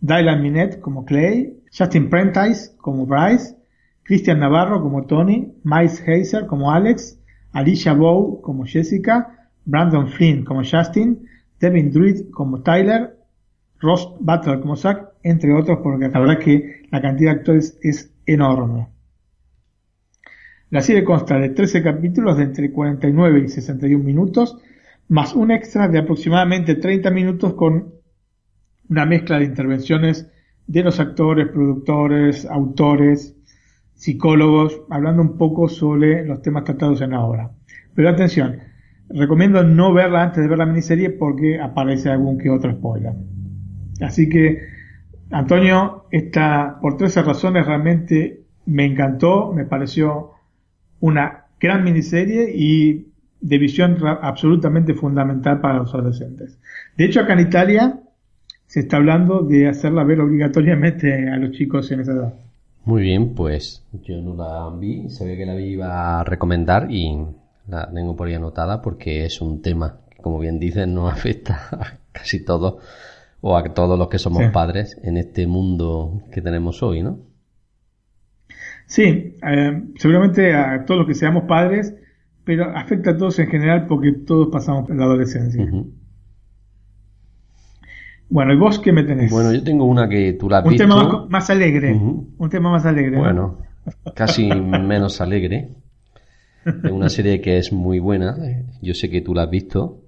[0.00, 3.56] Dylan Minette como Clay, Justin Prentice como Bryce,
[4.04, 10.62] Christian Navarro como Tony, Miles Heiser como Alex, Alicia Bow como Jessica, Brandon Flynn como
[10.62, 11.26] Justin,
[11.58, 13.16] Devin Druid como Tyler,
[13.82, 18.14] Ross Butler como Zack, entre otros, porque la verdad que la cantidad de actores es
[18.24, 18.88] enorme.
[20.70, 24.56] La serie consta de 13 capítulos de entre 49 y 61 minutos,
[25.08, 27.92] más un extra de aproximadamente 30 minutos con
[28.88, 30.30] una mezcla de intervenciones
[30.66, 33.36] de los actores, productores, autores,
[33.94, 37.50] psicólogos, hablando un poco sobre los temas tratados en la obra.
[37.94, 38.58] Pero atención,
[39.08, 43.12] recomiendo no verla antes de ver la miniserie porque aparece algún que otro spoiler.
[44.00, 44.62] Así que,
[45.30, 50.32] Antonio, esta, por 13 razones realmente me encantó, me pareció
[51.00, 53.08] una gran miniserie y
[53.40, 56.58] de visión absolutamente fundamental para los adolescentes.
[56.96, 58.00] De hecho, acá en Italia
[58.66, 62.34] se está hablando de hacerla ver obligatoriamente a los chicos en esa edad.
[62.84, 67.16] Muy bien, pues yo no la vi, sabía que la iba a recomendar y
[67.68, 71.68] la tengo por ahí anotada porque es un tema que, como bien dices, nos afecta
[71.72, 72.82] a casi todos
[73.42, 77.18] o a todos los que somos padres en este mundo que tenemos hoy, ¿no?
[78.86, 81.94] Sí, eh, seguramente a todos los que seamos padres
[82.44, 85.64] pero afecta a todos en general porque todos pasamos por la adolescencia.
[88.28, 89.30] Bueno, ¿y vos qué me tenés?
[89.30, 90.84] Bueno, yo tengo una que tú la has un visto.
[90.84, 91.92] Tema más, alegre.
[91.94, 93.18] Un tema más alegre.
[93.18, 93.58] Bueno,
[94.14, 95.70] casi menos alegre.
[96.64, 98.36] Es una serie que es muy buena.
[98.80, 100.01] Yo sé que tú la has visto.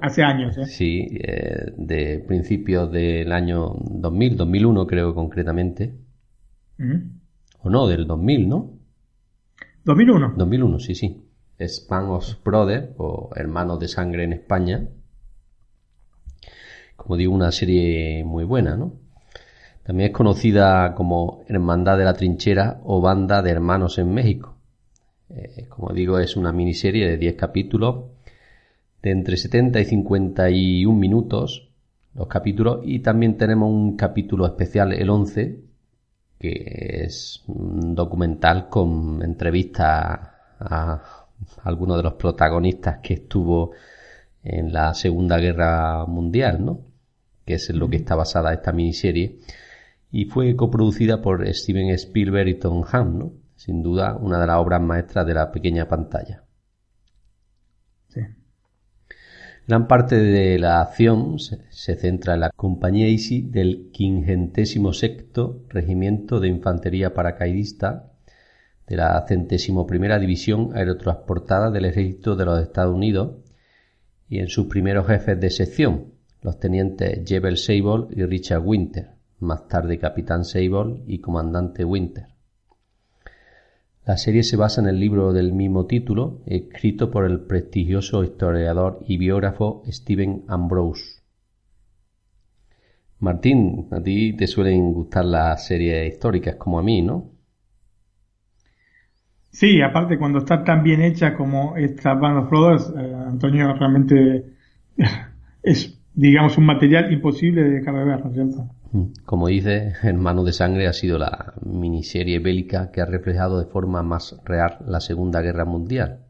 [0.00, 0.64] Hace años, ¿eh?
[0.64, 5.94] Sí, eh, de principios del año 2000, 2001 creo concretamente.
[7.62, 8.70] O no, del 2000, ¿no?
[9.84, 10.32] 2001.
[10.36, 11.26] 2001, sí, sí.
[11.58, 14.88] Es of Brothers o Hermanos de Sangre en España.
[16.96, 18.94] Como digo, una serie muy buena, ¿no?
[19.82, 24.56] También es conocida como Hermandad de la Trinchera o Banda de Hermanos en México.
[25.28, 28.09] Eh, como digo, es una miniserie de 10 capítulos
[29.02, 31.70] de entre 70 y 51 minutos
[32.14, 35.60] los capítulos y también tenemos un capítulo especial, el 11,
[36.38, 41.26] que es un documental con entrevistas a
[41.62, 43.72] algunos de los protagonistas que estuvo
[44.42, 46.80] en la Segunda Guerra Mundial, ¿no?
[47.44, 49.38] Que es en lo que está basada esta miniserie.
[50.10, 53.32] Y fue coproducida por Steven Spielberg y Tom Hanks, ¿no?
[53.54, 56.42] Sin duda una de las obras maestras de la pequeña pantalla.
[59.66, 64.80] Gran parte de la acción se, centra en la compañía Easy del 56
[65.68, 68.12] Regimiento de Infantería Paracaidista
[68.88, 73.36] de la centésimo primera División Aerotransportada del Ejército de los Estados Unidos
[74.28, 79.68] y en sus primeros jefes de sección, los tenientes Jebel Sable y Richard Winter, más
[79.68, 82.29] tarde capitán Sable y comandante Winter.
[84.10, 88.98] La serie se basa en el libro del mismo título, escrito por el prestigioso historiador
[89.06, 91.22] y biógrafo Stephen Ambrose.
[93.20, 97.30] Martín, a ti te suelen gustar las series históricas como a mí, ¿no?
[99.50, 104.56] Sí, aparte cuando está tan bien hecha como esta Band of Brothers, eh, Antonio realmente
[105.62, 108.68] es, digamos, un material imposible de dejar de ver, ¿no es cierto?
[109.24, 114.02] Como dice, Hermano de Sangre ha sido la miniserie bélica que ha reflejado de forma
[114.02, 116.24] más real la Segunda Guerra Mundial.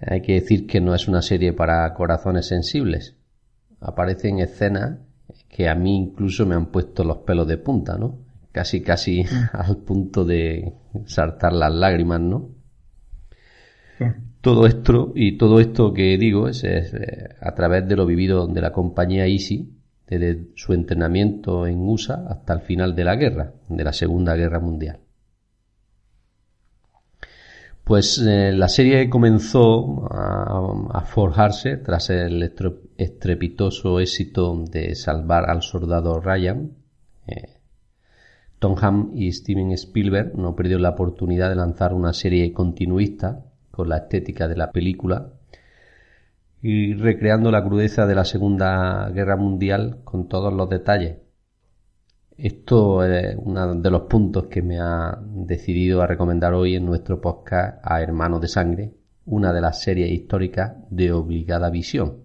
[0.00, 3.16] Hay que decir que no es una serie para corazones sensibles.
[3.80, 4.98] Aparecen escenas
[5.48, 8.18] que a mí incluso me han puesto los pelos de punta, ¿no?
[8.52, 10.72] Casi, casi al punto de
[11.06, 12.48] saltar las lágrimas, ¿no?
[14.44, 18.60] Todo esto y todo esto que digo es, eh, a través de lo vivido de
[18.60, 19.72] la compañía Easy
[20.06, 24.60] desde su entrenamiento en USA hasta el final de la guerra, de la Segunda Guerra
[24.60, 24.98] Mundial.
[27.84, 32.52] Pues eh, la serie comenzó a, forjarse tras el
[32.98, 36.70] estrepitoso éxito de salvar al soldado Ryan.
[37.26, 37.60] Eh,
[38.58, 43.42] Tom Ham y Steven Spielberg no perdieron la oportunidad de lanzar una serie continuista
[43.74, 45.32] con la estética de la película
[46.62, 51.18] y recreando la crudeza de la Segunda Guerra Mundial con todos los detalles.
[52.36, 57.20] Esto es uno de los puntos que me ha decidido a recomendar hoy en nuestro
[57.20, 58.94] podcast a Hermanos de Sangre,
[59.26, 62.24] una de las series históricas de obligada visión,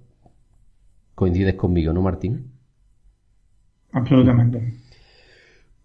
[1.15, 2.51] coincides conmigo, ¿no, Martín?
[3.91, 4.73] Absolutamente.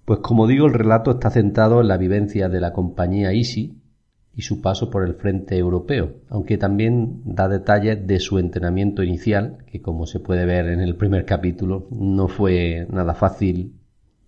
[0.04, 3.80] Pues como digo, el relato está centrado en la vivencia de la compañía Easy
[4.36, 9.58] y su paso por el frente europeo, aunque también da detalles de su entrenamiento inicial,
[9.70, 13.74] que como se puede ver en el primer capítulo, no fue nada fácil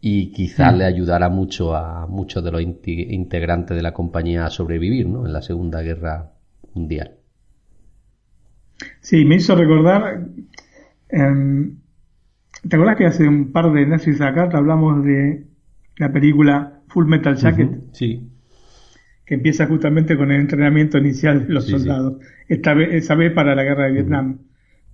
[0.00, 0.78] y quizás mm.
[0.78, 5.26] le ayudará mucho a muchos de los integrantes de la compañía a sobrevivir ¿no?
[5.26, 6.30] en la Segunda Guerra
[6.74, 7.16] Mundial.
[9.00, 10.24] Sí, me hizo recordar,
[11.08, 11.78] em,
[12.68, 15.46] ¿te acuerdas que hace un par de Netflix acá hablamos de
[15.96, 17.92] la película Full Metal Jacket?
[17.92, 18.30] sí
[19.26, 22.18] que empieza justamente con el entrenamiento inicial de los soldados.
[22.48, 24.38] Esta vez, esa vez para la guerra de Vietnam.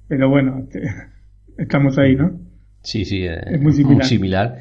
[0.08, 0.82] Pero bueno, este,
[1.58, 2.40] estamos ahí, ¿no?
[2.82, 4.56] Sí, sí, eh, es muy similar.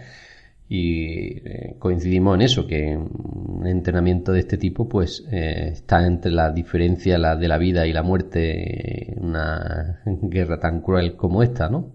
[0.67, 6.31] Y eh, coincidimos en eso, que un entrenamiento de este tipo pues eh, está entre
[6.31, 11.43] la diferencia la de la vida y la muerte en una guerra tan cruel como
[11.43, 11.93] esta, ¿no?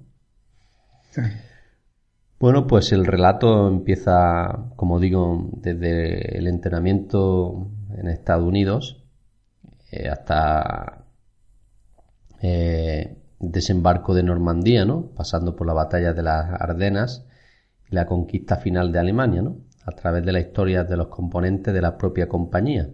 [2.39, 9.03] Bueno, pues el relato empieza, como digo, desde el entrenamiento en Estados Unidos
[9.91, 11.07] eh, hasta
[12.43, 15.12] eh, desembarco de Normandía, ¿no?
[15.16, 17.26] Pasando por la batalla de las Ardenas
[17.91, 19.57] y la conquista final de Alemania, ¿no?
[19.87, 22.91] A través de la historia de los componentes de la propia compañía.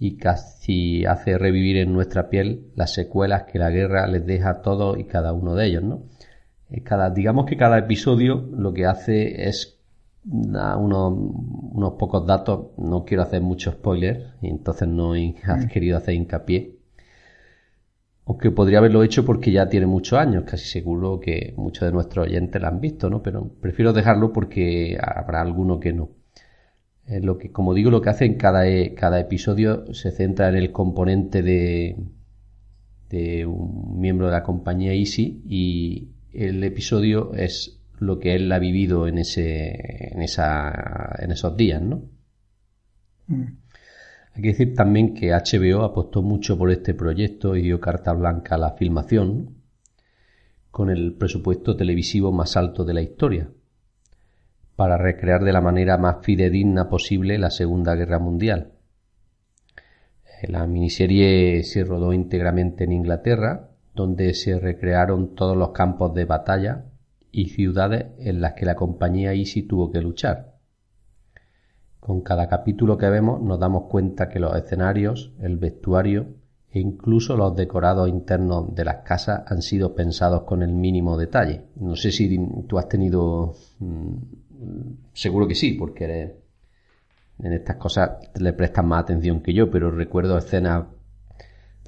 [0.00, 4.62] Y casi hace revivir en nuestra piel las secuelas que la guerra les deja a
[4.62, 6.06] todos y cada uno de ellos, ¿no?
[6.84, 9.80] Cada, digamos que cada episodio lo que hace es
[10.24, 11.12] unos,
[11.72, 12.68] unos pocos datos.
[12.78, 15.68] No quiero hacer mucho spoiler, y entonces no he mm.
[15.72, 16.76] querido hacer hincapié.
[18.26, 22.26] Aunque podría haberlo hecho porque ya tiene muchos años, casi seguro que muchos de nuestros
[22.26, 23.22] oyentes la han visto, ¿no?
[23.22, 26.10] Pero prefiero dejarlo porque habrá alguno que no.
[27.08, 30.54] lo que, como digo, lo que hace en cada, e, cada episodio se centra en
[30.54, 31.96] el componente de,
[33.08, 38.58] de un miembro de la compañía Easy y, el episodio es lo que él ha
[38.58, 42.02] vivido en ese en esa en esos días, ¿no?
[43.26, 43.44] Mm.
[44.34, 48.54] Hay que decir también que HBO apostó mucho por este proyecto y dio carta blanca
[48.54, 49.56] a la filmación
[50.70, 53.50] con el presupuesto televisivo más alto de la historia
[54.76, 58.72] para recrear de la manera más fidedigna posible la Segunda Guerra Mundial.
[60.48, 63.69] La miniserie se rodó íntegramente en Inglaterra
[64.00, 66.86] donde se recrearon todos los campos de batalla
[67.30, 70.54] y ciudades en las que la compañía Easy tuvo que luchar.
[72.00, 76.28] Con cada capítulo que vemos nos damos cuenta que los escenarios, el vestuario
[76.72, 81.66] e incluso los decorados internos de las casas han sido pensados con el mínimo detalle.
[81.76, 83.54] No sé si tú has tenido...
[83.80, 84.14] Mm,
[85.12, 86.36] seguro que sí, porque
[87.38, 90.86] en estas cosas le prestas más atención que yo, pero recuerdo escenas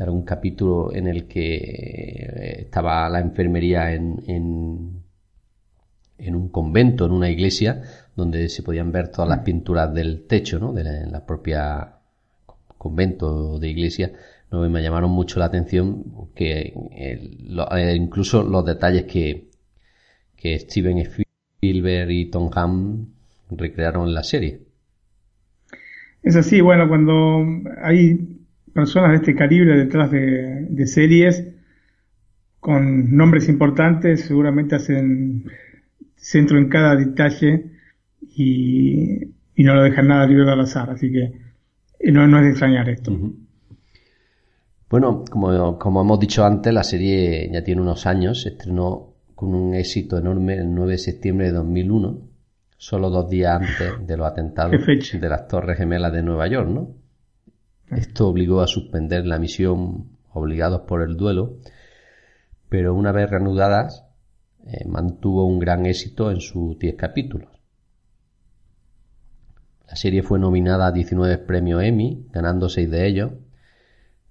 [0.03, 5.03] de algún capítulo en el que eh, estaba la enfermería en, en,
[6.19, 7.83] en, un convento, en una iglesia,
[8.17, 10.73] donde se podían ver todas las pinturas del techo, ¿no?
[10.73, 11.99] De la, propia
[12.79, 14.13] convento de iglesia.
[14.51, 19.51] No, me llamaron mucho la atención que eh, incluso los detalles que,
[20.37, 23.07] que Steven Spielberg y Tom Ham
[23.51, 24.63] recrearon en la serie.
[26.25, 27.45] Es así, bueno, cuando
[27.83, 28.42] hay
[28.73, 31.49] personas de este calibre detrás de, series
[32.61, 35.45] con nombres importantes, seguramente hacen
[36.17, 37.73] centro en cada detalle
[38.37, 39.21] y,
[39.57, 41.33] no lo dejan nada libre al azar, así que
[42.01, 43.17] eh, no, no es de extrañar esto.
[44.91, 49.55] Bueno, como, como hemos dicho antes, la serie ya tiene unos años, se estrenó con
[49.55, 52.21] un éxito enorme el 9 de septiembre de 2001,
[52.77, 57.02] solo dos días antes de los atentados de las Torres Gemelas de Nueva York, ¿no?
[57.91, 61.59] Esto obligó a suspender la misión obligados por el duelo,
[62.69, 64.07] pero una vez reanudadas
[64.67, 67.51] eh, mantuvo un gran éxito en sus 10 capítulos.
[69.89, 73.33] La serie fue nominada a 19 premios Emmy, ganando 6 de ellos.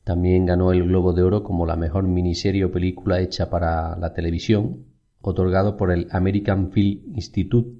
[0.04, 4.14] También ganó el Globo de Oro como la mejor miniserie o película hecha para la
[4.14, 4.86] televisión,
[5.22, 7.80] otorgado por el American Film Institute,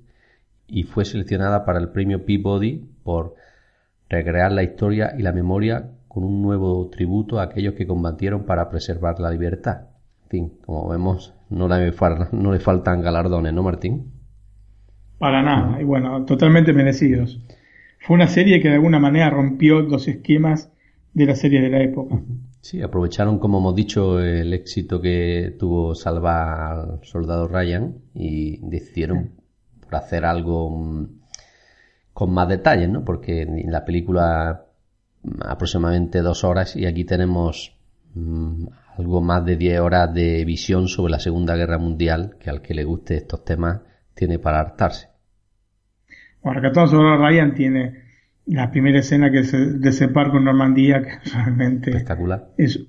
[0.68, 3.34] y fue seleccionada para el premio Peabody por
[4.12, 8.70] recrear la historia y la memoria con un nuevo tributo a aquellos que combatieron para
[8.70, 9.88] preservar la libertad.
[10.24, 11.94] En fin, como vemos, no le,
[12.34, 14.12] no le faltan galardones, ¿no, Martín?
[15.18, 17.40] Para nada, y bueno, totalmente merecidos.
[18.00, 20.72] Fue una serie que de alguna manera rompió los esquemas
[21.14, 22.20] de la serie de la época.
[22.62, 29.32] Sí, aprovecharon, como hemos dicho, el éxito que tuvo Salva al soldado Ryan y decidieron
[29.82, 31.21] por hacer algo mm,
[32.22, 33.04] con más detalles, ¿no?
[33.04, 34.66] Porque en la película
[35.44, 37.76] aproximadamente dos horas y aquí tenemos
[38.14, 38.68] mm,
[39.00, 42.76] algo más de 10 horas de visión sobre la Segunda Guerra Mundial, que al que
[42.76, 43.80] le guste estos temas
[44.14, 45.08] tiene para hartarse.
[46.44, 48.04] Bueno, Recatado sobre Ryan tiene
[48.46, 52.50] la primera escena que es de separ con Normandía, que realmente Espectacular.
[52.56, 52.86] es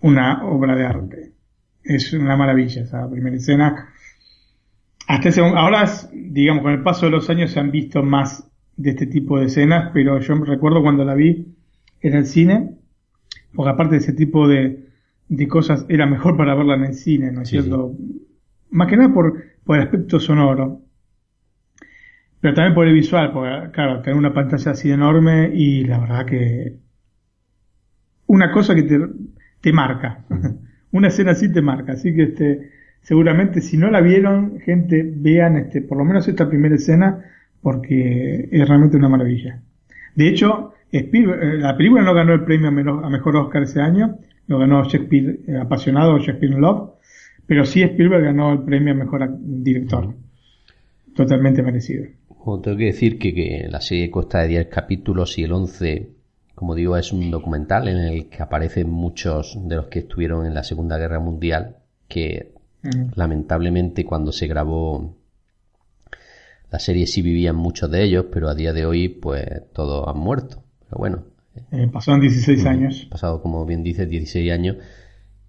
[0.00, 1.32] una obra de arte.
[1.82, 3.90] Es una maravilla esa primera escena.
[5.06, 5.84] Hasta ese, ahora,
[6.14, 9.46] digamos, con el paso de los años se han visto más de este tipo de
[9.46, 11.54] escenas, pero yo recuerdo cuando la vi
[12.00, 12.76] en el cine,
[13.54, 14.88] porque aparte de ese tipo de,
[15.28, 17.96] de cosas era mejor para verla en el cine, ¿no es Sí, cierto?
[18.70, 20.82] Más que nada por, por el aspecto sonoro,
[22.40, 26.26] pero también por el visual, porque claro, tener una pantalla así enorme y la verdad
[26.26, 26.78] que
[28.26, 28.98] una cosa que te,
[29.60, 30.24] te marca,
[30.92, 32.70] una escena así te marca, así que este
[33.02, 37.22] seguramente si no la vieron, gente, vean este por lo menos esta primera escena
[37.64, 39.62] porque es realmente una maravilla.
[40.14, 44.18] De hecho, Spielberg- eh, la película no ganó el premio a mejor, Oscar ese año,
[44.46, 46.90] lo ganó Shakespeare eh, apasionado Shakespeare in Love,
[47.46, 50.14] pero sí Spielberg ganó el premio a mejor director.
[51.16, 52.04] Totalmente merecido.
[52.44, 56.10] Bueno, tengo que decir que, que la serie consta de 10 capítulos y el 11,
[56.54, 60.52] como digo, es un documental en el que aparecen muchos de los que estuvieron en
[60.52, 61.76] la Segunda Guerra Mundial,
[62.08, 62.52] que
[63.16, 65.14] lamentablemente cuando se grabó
[66.74, 70.18] la serie sí vivían muchos de ellos, pero a día de hoy pues todos han
[70.18, 70.62] muerto.
[70.86, 71.16] Pero bueno,
[71.72, 72.94] Eh, pasaron 16 años.
[73.08, 74.76] pasado como bien dices 16 años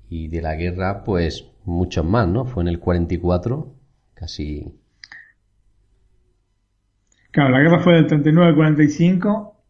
[0.09, 2.45] y de la guerra pues muchos más, ¿no?
[2.45, 3.73] Fue en el 44,
[4.13, 4.47] casi
[7.31, 9.61] Claro, la guerra fue del 39 al 45,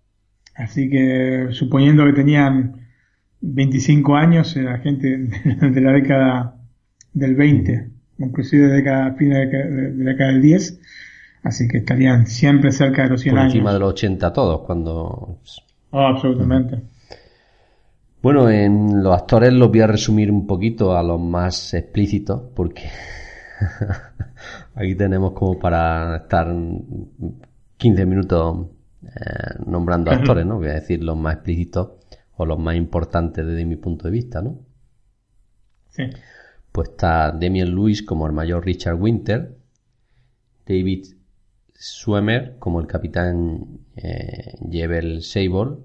[0.56, 2.88] así que suponiendo que tenían
[3.42, 6.56] 25 años, era gente de, la década
[7.14, 7.90] del 20,
[8.20, 10.80] inclusive de década, fin de, década- de la década del 10,
[11.46, 13.54] así que estarían siempre cerca de los 100 por años.
[13.54, 15.40] encima de los 80 todos, cuando
[15.92, 16.82] Oh, absolutamente.
[18.22, 22.90] Bueno, en los actores los voy a resumir un poquito a los más explícitos, porque
[24.76, 26.54] aquí tenemos como para estar
[27.78, 28.68] 15 minutos
[29.04, 30.58] eh, nombrando actores, ¿no?
[30.58, 31.92] Voy a decir los más explícitos
[32.36, 34.58] o los más importantes desde mi punto de vista, ¿no?
[35.92, 36.04] Sí.
[36.74, 39.56] Pues está Demian Lewis como el mayor Richard Winter,
[40.68, 41.15] David
[41.78, 45.78] Schwimmer como el capitán eh, Jebel Sable,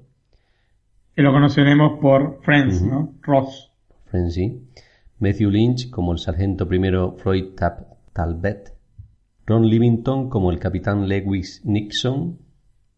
[1.16, 3.14] Que lo conoceremos por Friends, ¿no?
[3.22, 3.72] Ross.
[4.06, 4.60] Frenzy,
[5.18, 8.72] Matthew Lynch como el sargento primero Floyd Tap- Talbot,
[9.46, 12.38] Ron Livington como el capitán Lewis Nixon,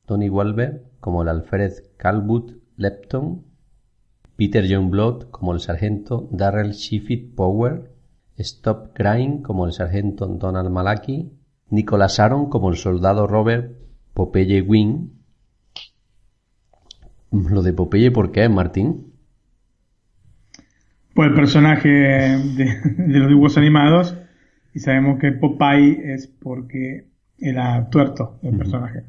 [0.06, 3.44] Tony Walber como el alférez Calwood Lepton,
[4.36, 7.90] Peter John Blood como el sargento Darrell Sheffield Power,
[8.38, 11.30] Stop Grind como el sargento Donald Malaki,
[11.72, 13.72] Nicholas Aaron como el soldado Robert
[14.14, 15.08] Popeye Wing.
[17.32, 19.12] Lo de Popeye, ¿por qué, Martín?
[21.14, 24.14] Por el personaje de, de los dibujos animados,
[24.74, 27.06] y sabemos que Popeye es porque
[27.38, 29.04] era tuerto el personaje.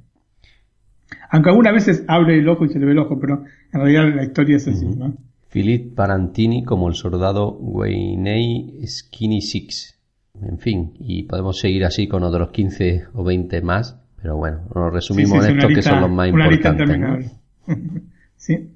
[1.30, 3.43] Aunque algunas veces abre el ojo y se le ve el ojo, pero
[3.74, 5.14] en realidad la historia es así, ¿no?
[5.51, 9.99] Philip Parantini como el soldado Wayne Skinny Six.
[10.41, 14.91] En fin, y podemos seguir así con otros 15 o 20 más, pero bueno, nos
[14.91, 17.31] resumimos Sí, sí, en es estos que son los más una importantes.
[18.36, 18.69] sí.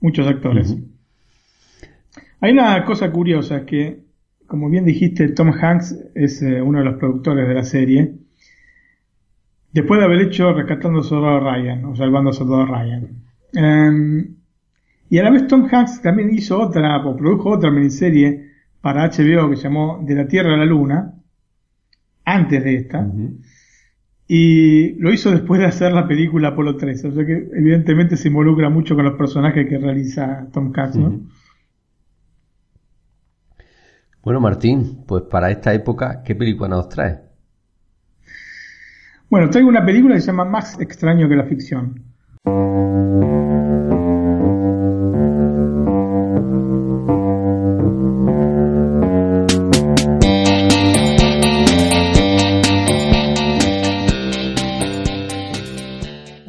[0.00, 0.76] Muchos actores.
[2.40, 4.04] Hay una cosa curiosa, que,
[4.46, 8.14] como bien dijiste, Tom Hanks es eh, uno de los productores de la serie.
[9.72, 13.08] Después de haber hecho Rescatando a Soldado Ryan, o Salvando a Soldado Ryan.
[13.54, 14.36] Em,
[15.10, 18.53] y a la vez Tom Hanks también hizo otra, o produjo otra miniserie
[18.84, 21.14] para HBO que se llamó De la Tierra a la Luna,
[22.22, 23.10] antes de esta.
[24.28, 27.08] Y lo hizo después de hacer la película Apolo 13.
[27.08, 30.98] O sea que evidentemente se involucra mucho con los personajes que realiza Tom Hanks.
[34.22, 37.20] Bueno, Martín, pues para esta época, ¿qué película nos trae?
[39.30, 42.04] Bueno, traigo una película que se llama Más extraño que la ficción.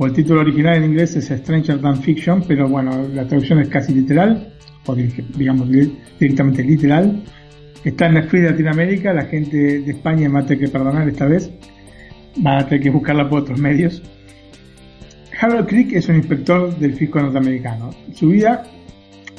[0.05, 3.93] El título original en inglés es Stranger Than Fiction, pero bueno, la traducción es casi
[3.93, 4.53] literal,
[4.85, 7.23] o digamos di- directamente literal.
[7.83, 11.25] Está en Netflix de Latinoamérica, la gente de España va a tener que perdonar esta
[11.25, 11.51] vez,
[12.45, 14.01] va a tener que buscarla por otros medios.
[15.39, 17.89] Harold Crick es un inspector del fisco norteamericano.
[18.13, 18.63] Su vida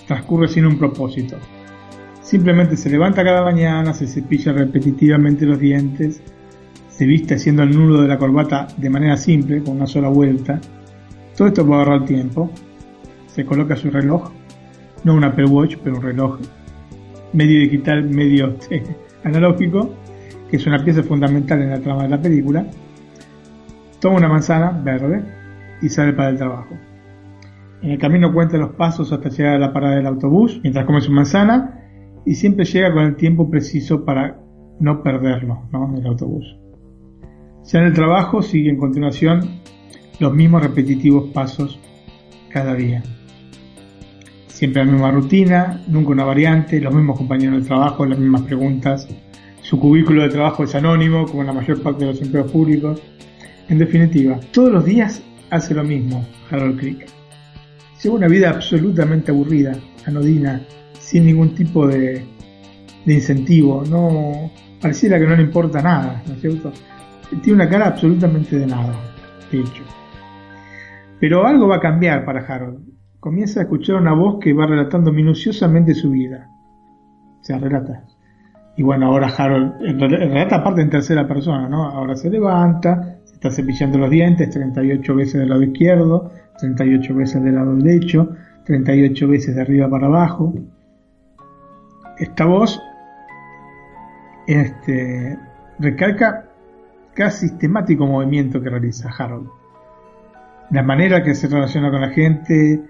[0.06, 1.36] transcurre sin un propósito.
[2.22, 6.22] Simplemente se levanta cada mañana, se cepilla repetitivamente los dientes,
[6.96, 10.58] se viste haciendo el nudo de la corbata de manera simple, con una sola vuelta.
[11.36, 12.50] Todo esto para ahorrar tiempo.
[13.26, 14.30] Se coloca su reloj
[15.04, 16.40] no un Apple Watch, pero un reloj
[17.34, 18.82] medio digital, medio este,
[19.24, 19.90] analógico,
[20.50, 22.66] que es una pieza fundamental en la trama de la película,
[24.00, 25.22] toma una manzana verde
[25.82, 26.74] y sale para el trabajo.
[27.82, 31.02] En el camino cuenta los pasos hasta llegar a la parada del autobús, mientras come
[31.02, 31.82] su manzana,
[32.24, 34.40] y siempre llega con el tiempo preciso para
[34.80, 35.94] no perderlo, ¿no?
[35.94, 36.56] El autobús.
[37.66, 39.60] Ya en el trabajo sigue en continuación
[40.20, 41.80] los mismos repetitivos pasos
[42.48, 43.02] cada día.
[44.46, 49.08] Siempre la misma rutina, nunca una variante, los mismos compañeros de trabajo, las mismas preguntas.
[49.62, 53.02] Su cubículo de trabajo es anónimo, como la mayor parte de los empleos públicos.
[53.68, 57.06] En definitiva, todos los días hace lo mismo Harold Crick.
[58.00, 60.62] Lleva una vida absolutamente aburrida, anodina,
[61.00, 62.24] sin ningún tipo de,
[63.04, 63.82] de incentivo.
[63.90, 66.72] No pareciera que no le importa nada, ¿no es cierto?
[67.42, 68.94] Tiene una cara absolutamente de nada,
[69.50, 69.82] de hecho.
[71.18, 72.80] Pero algo va a cambiar para Harold.
[73.20, 76.48] Comienza a escuchar una voz que va relatando minuciosamente su vida.
[77.40, 78.04] O sea, relata.
[78.76, 81.84] Y bueno, ahora Harold relata aparte en tercera persona, ¿no?
[81.86, 87.42] Ahora se levanta, se está cepillando los dientes 38 veces del lado izquierdo, 38 veces
[87.42, 88.28] del lado derecho,
[88.66, 90.52] 38 veces de arriba para abajo.
[92.18, 92.78] Esta voz
[94.46, 95.38] este,
[95.78, 96.45] recalca
[97.16, 99.48] cada sistemático movimiento que realiza Harold
[100.70, 102.82] la manera que se relaciona con la gente,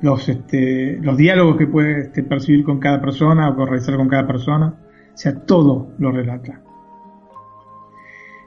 [0.00, 4.74] los, este, diálogos que puede este, percibir con cada persona o realizar con cada persona,
[5.14, 6.60] o sea, todo lo relata.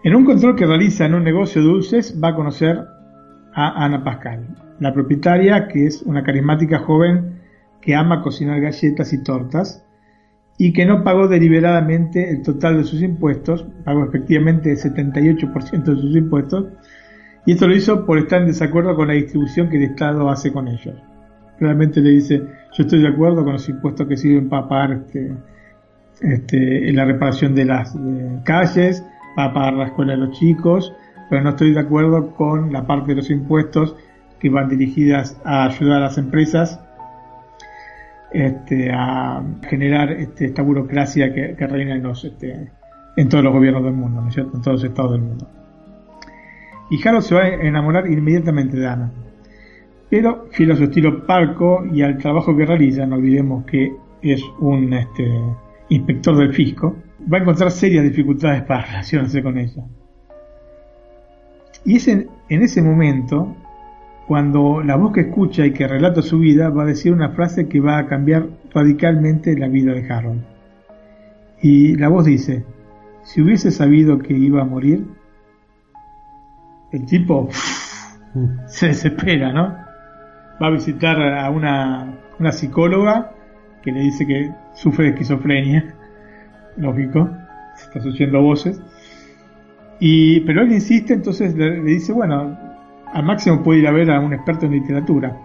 [0.03, 2.79] En un control que realiza en un negocio de dulces va a conocer
[3.53, 4.47] a Ana Pascal,
[4.79, 7.41] la propietaria que es una carismática joven
[7.81, 9.85] que ama cocinar galletas y tortas
[10.57, 15.95] y que no pagó deliberadamente el total de sus impuestos, pagó efectivamente el 78% de
[15.95, 16.67] sus impuestos,
[17.45, 20.51] y esto lo hizo por estar en desacuerdo con la distribución que el Estado hace
[20.51, 20.95] con ellos.
[21.59, 25.33] Realmente le dice, yo estoy de acuerdo con los impuestos que sirven para pagar este,
[26.21, 27.95] este, la reparación de las
[28.43, 30.93] calles, para pagar la escuela de los chicos,
[31.29, 33.95] pero no estoy de acuerdo con la parte de los impuestos
[34.39, 36.79] que van dirigidas a ayudar a las empresas
[38.31, 42.71] este, a generar este, esta burocracia que, reina en, los, este,
[43.15, 44.57] en todos los gobiernos del mundo, ¿no es cierto?
[44.57, 45.47] En todos los estados del mundo
[46.89, 49.11] y Harold se va a enamorar inmediatamente de Ana.
[50.09, 54.41] Pero, fiel a su estilo parco y al trabajo que realiza, no olvidemos que es
[54.59, 55.27] un este,
[55.89, 56.95] inspector del fisco,
[57.31, 59.83] va a encontrar serias dificultades para relacionarse con ella.
[61.83, 63.55] Y es en, en ese momento
[64.27, 67.67] cuando la voz que escucha y que relata su vida va a decir una frase
[67.67, 70.43] que va a cambiar radicalmente la vida de Harold.
[71.61, 72.65] Y la voz dice,
[73.23, 75.05] si hubiese sabido que iba a morir,
[76.91, 77.49] el tipo
[78.67, 79.75] se desespera, ¿no?
[80.61, 82.17] Va a visitar a una,
[82.51, 83.31] psicóloga
[83.83, 85.95] que le dice que sufre de esquizofrenia,
[86.77, 87.29] lógico,
[87.75, 88.81] se está asociando voces.
[89.99, 92.57] Y, pero él insiste, entonces le, dice, bueno,
[93.15, 95.39] al máximo puede ir a ver a un experto en literatura.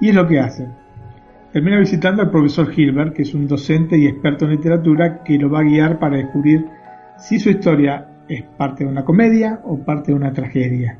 [0.00, 0.68] Y es lo que hace.
[1.52, 5.50] Termina visitando al profesor Hilbert, que es un docente y experto en literatura, que lo
[5.50, 6.66] va a guiar para descubrir
[7.18, 10.98] si su historia es parte de una comedia o parte de una tragedia.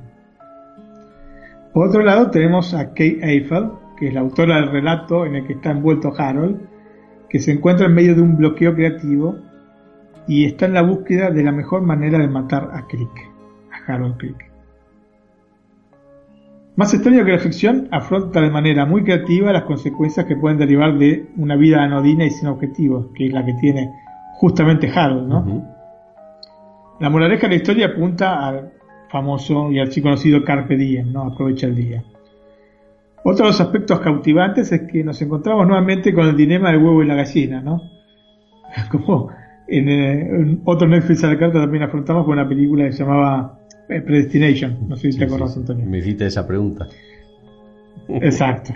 [1.72, 5.47] Por otro lado tenemos a Kate Eiffel, que es la autora del relato en el
[5.47, 6.59] que está envuelto Harold,
[7.29, 9.37] que se encuentra en medio de un bloqueo creativo
[10.27, 13.31] y está en la búsqueda de la mejor manera de matar a Crick,
[13.70, 14.46] a Harold Crick.
[16.77, 20.99] Más extraño que la ficción, afronta de manera muy creativa las consecuencias que pueden derivar
[20.99, 23.91] de una vida anodina y sin objetivos, que es la que tiene
[24.35, 25.77] justamente Harold, ¿no?
[27.01, 28.72] La moraleja de la historia apunta al
[29.11, 31.22] famoso y conocido Carpe Diem, ¿no?
[31.22, 32.05] Aprovecha el día.
[33.24, 37.03] Otro de los aspectos cautivantes es que nos encontramos nuevamente con el dilema del huevo
[37.03, 37.81] y la gallina, ¿no?
[38.91, 39.31] Como
[39.66, 43.66] en, otro Netflix a la carta también afrontamos con una película que se llamaba eh,
[43.87, 44.89] Predestination.
[44.89, 45.87] No sé si te acordás, Antonio.
[45.87, 46.87] Me hiciste esa pregunta.
[48.09, 48.72] Exacto.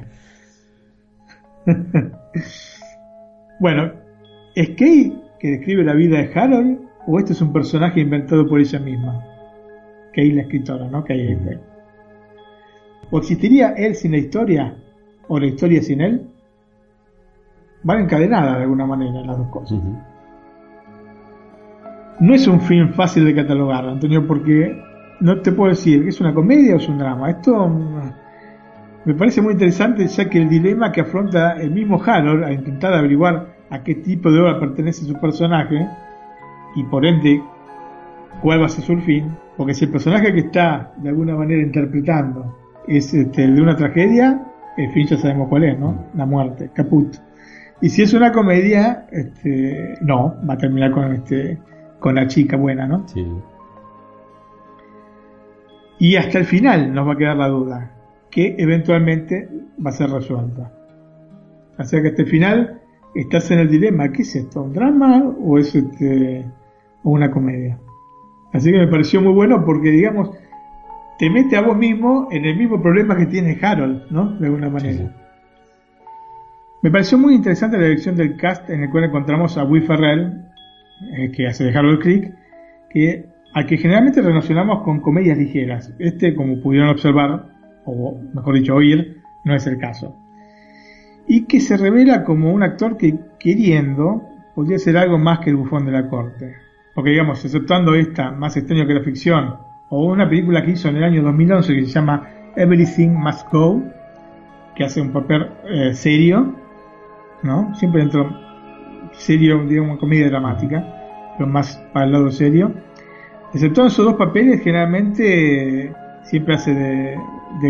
[3.61, 3.93] bueno,
[4.55, 8.61] ¿es Kay que describe la vida de Harold o este es un personaje inventado por
[8.61, 9.25] ella misma,
[10.13, 11.05] es la escritora, ¿no?
[11.09, 11.39] Hay
[13.11, 14.77] ¿O existiría él sin la historia?
[15.29, 16.27] ¿O la historia sin él?
[17.83, 19.81] Van encadenadas de alguna manera las dos cosas.
[22.21, 24.79] No es un film fácil de catalogar, Antonio, porque
[25.21, 27.31] no te puedo decir que es una comedia o es un drama.
[27.31, 28.13] Esto mm,
[29.05, 32.93] me parece muy interesante, ya que el dilema que afronta el mismo Harold a intentar
[32.95, 35.89] averiguar a qué tipo de obra pertenece su personaje
[36.75, 37.43] y por ende
[38.43, 41.63] cuál va a ser su fin, porque si el personaje que está de alguna manera
[41.63, 42.57] interpretando
[42.87, 44.43] es este, el de una tragedia,
[44.77, 46.07] el fin ya sabemos cuál es, ¿no?
[46.15, 47.17] La muerte, caput.
[47.83, 51.59] Y si es una comedia, este, no, va a terminar con este
[51.99, 53.07] con la chica buena, ¿no?
[53.09, 53.27] Sí.
[56.01, 57.93] Y hasta el final nos va a quedar la duda,
[58.31, 59.49] que eventualmente
[59.85, 60.73] va a ser resuelta.
[61.79, 62.81] O sea que hasta el final
[63.15, 64.63] estás en el dilema, ¿qué es esto?
[64.63, 66.45] ¿Un drama o es este,
[67.05, 67.79] una comedia?
[68.53, 70.31] Así que me pareció muy bueno porque, digamos,
[71.19, 74.39] te mete a vos mismo en el mismo problema que tiene Harold, ¿no?
[74.39, 74.93] De alguna manera.
[74.93, 75.21] Sí, sí.
[76.83, 80.47] Me pareció muy interesante la elección del cast en el cual encontramos a Will Ferrell,
[81.13, 82.35] eh, que hace de Harold Creek,
[82.89, 85.93] que, al que generalmente relacionamos con comedias ligeras.
[85.99, 87.47] Este, como pudieron observar,
[87.85, 90.17] o mejor dicho, oír, no es el caso.
[91.27, 94.23] Y que se revela como un actor que, queriendo,
[94.55, 96.57] podría ser algo más que el bufón de la corte.
[96.95, 99.57] Porque, digamos, exceptuando esta, más extraño que la ficción,
[99.89, 103.83] o una película que hizo en el año 2011 que se llama Everything Must Go,
[104.75, 106.55] que hace un papel eh, serio,
[107.43, 107.75] ¿no?
[107.75, 108.31] Siempre dentro
[109.13, 112.73] serio, digamos, comedia dramática, pero más para el lado serio.
[113.53, 115.93] Excepto esos dos papeles, generalmente
[116.23, 117.19] siempre hace de,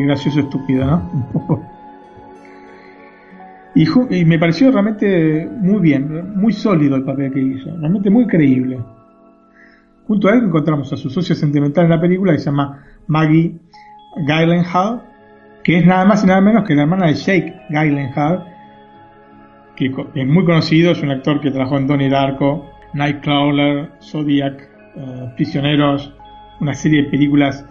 [0.04, 1.10] gracioso estúpido, ¿no?
[1.14, 1.64] Un poco.
[3.74, 8.80] Y, me pareció realmente muy bien, muy sólido el papel que hizo, realmente muy creíble.
[10.06, 13.54] Junto a él encontramos a su socio sentimental en la película que se llama Maggie
[14.26, 15.02] Gyllenhaal,
[15.62, 18.44] que es nada más y nada menos que la hermana de Jake Gyllenhaal,
[19.76, 25.32] que es muy conocido, es un actor que trabajó en Donnie Darko, Nightcrawler, Zodiac, eh,
[25.36, 26.14] Prisioneros,
[26.60, 27.64] una serie de películas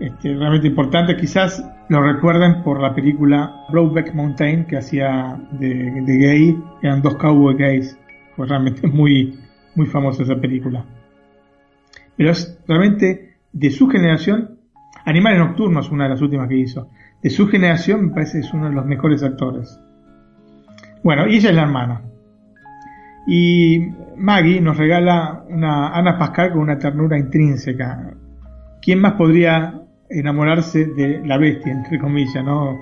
[0.00, 1.16] este, realmente importantes.
[1.20, 7.56] Quizás lo recuerden por la película Brokeback Mountain que hacía de, gay, eran dos cowboy
[7.56, 7.98] gays.
[8.36, 9.38] Fue realmente muy,
[9.74, 10.84] muy famosa esa película.
[12.16, 14.58] Pero es realmente de su generación,
[15.04, 16.90] Animales Nocturnos, una de las últimas que hizo.
[17.22, 19.80] De su generación me parece que es uno de los mejores actores.
[21.02, 22.02] Bueno, y ella es la hermana.
[23.30, 28.14] Y Maggie nos regala una Ana Pascal con una ternura intrínseca.
[28.80, 32.80] ¿Quién más podría enamorarse de la bestia, entre comillas, ¿no?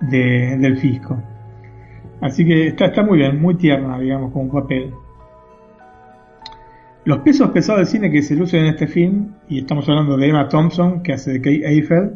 [0.00, 1.22] De- del fisco?
[2.22, 4.94] Así que está, está muy bien, muy tierna, digamos, como papel.
[7.04, 10.26] Los pesos pesados del cine que se lucen en este film, y estamos hablando de
[10.26, 12.12] Emma Thompson, que hace de Kate Eiffel,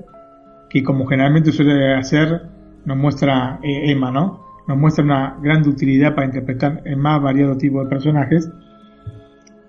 [0.70, 2.42] que como generalmente suele hacer,
[2.86, 4.49] nos muestra eh, Emma, ¿no?
[4.68, 8.50] Nos muestra una gran utilidad para interpretar el más variado tipo de personajes.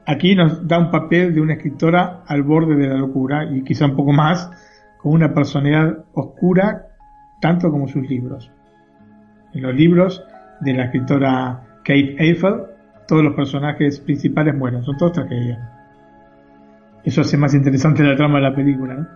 [0.06, 3.86] Aquí nos da un papel de una escritora al borde de la locura y quizá
[3.86, 4.50] un poco más,
[4.98, 6.88] con una personalidad oscura,
[7.40, 8.52] tanto como sus libros.
[9.54, 10.24] En los libros
[10.62, 12.64] de la escritora Kate Eiffel,
[13.08, 15.60] todos los personajes principales mueren, son todos tragedias.
[17.04, 18.94] Eso hace más interesante la trama de la película.
[18.94, 19.08] ¿no?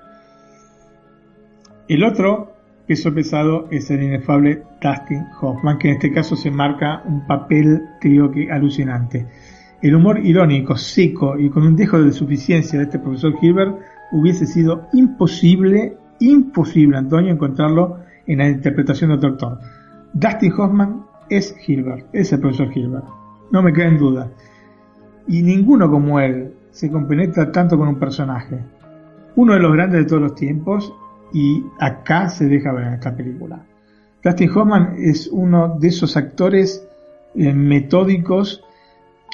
[1.88, 2.55] El otro
[2.88, 7.82] peso pesado es el inefable Dustin Hoffman, que en este caso se marca un papel,
[8.00, 9.26] te digo que alucinante.
[9.82, 13.78] El humor irónico, seco y con un dejo de suficiencia de este profesor Hilbert
[14.12, 19.60] hubiese sido imposible, imposible, Antonio, encontrarlo en la interpretación de otro actor.
[20.14, 23.06] Dustin Hoffman es Hilbert, es el profesor Hilbert,
[23.52, 24.32] no me queda en duda.
[25.28, 28.60] Y ninguno como él se compenetra tanto con un personaje.
[29.36, 30.94] Uno de los grandes de todos los tiempos
[31.36, 33.66] y acá se deja ver en esta película.
[34.24, 36.88] Dustin Hoffman es uno de esos actores
[37.36, 38.64] eh, metódicos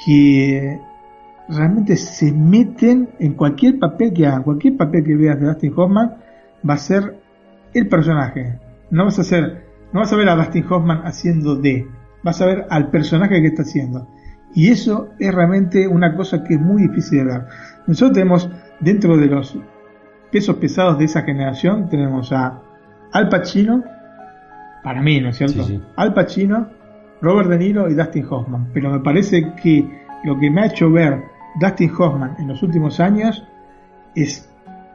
[0.04, 0.80] que
[1.48, 6.16] realmente se meten en cualquier papel que hagan, cualquier papel que veas de Dustin Hoffman
[6.68, 7.18] va a ser
[7.72, 8.58] el personaje.
[8.90, 9.40] No vas a
[9.92, 11.86] no vas a ver a Dustin Hoffman haciendo de,
[12.24, 14.08] vas a ver al personaje que está haciendo.
[14.56, 17.44] Y eso es realmente una cosa que es muy difícil de ver.
[17.86, 18.50] Nosotros tenemos
[18.80, 19.56] dentro de los
[20.32, 22.60] pesos pesados de esa generación tenemos a
[23.12, 23.84] Al Pacino,
[24.82, 25.62] para mí, ¿no es cierto?
[25.62, 25.82] Sí, sí.
[25.94, 26.68] Al Pacino,
[27.20, 28.70] Robert De Niro y Dustin Hoffman.
[28.72, 29.88] Pero me parece que
[30.24, 31.22] lo que me ha hecho ver
[31.60, 33.46] Dustin Hoffman en los últimos años
[34.14, 34.50] es,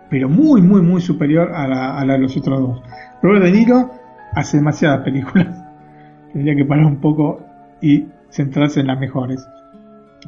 [0.09, 2.83] pero muy, muy, muy superior a la, a la de los otros dos.
[3.21, 3.91] Robert De Niro
[4.33, 5.47] hace demasiadas películas.
[6.33, 7.41] Tendría que parar un poco
[7.79, 9.47] y centrarse en las mejores.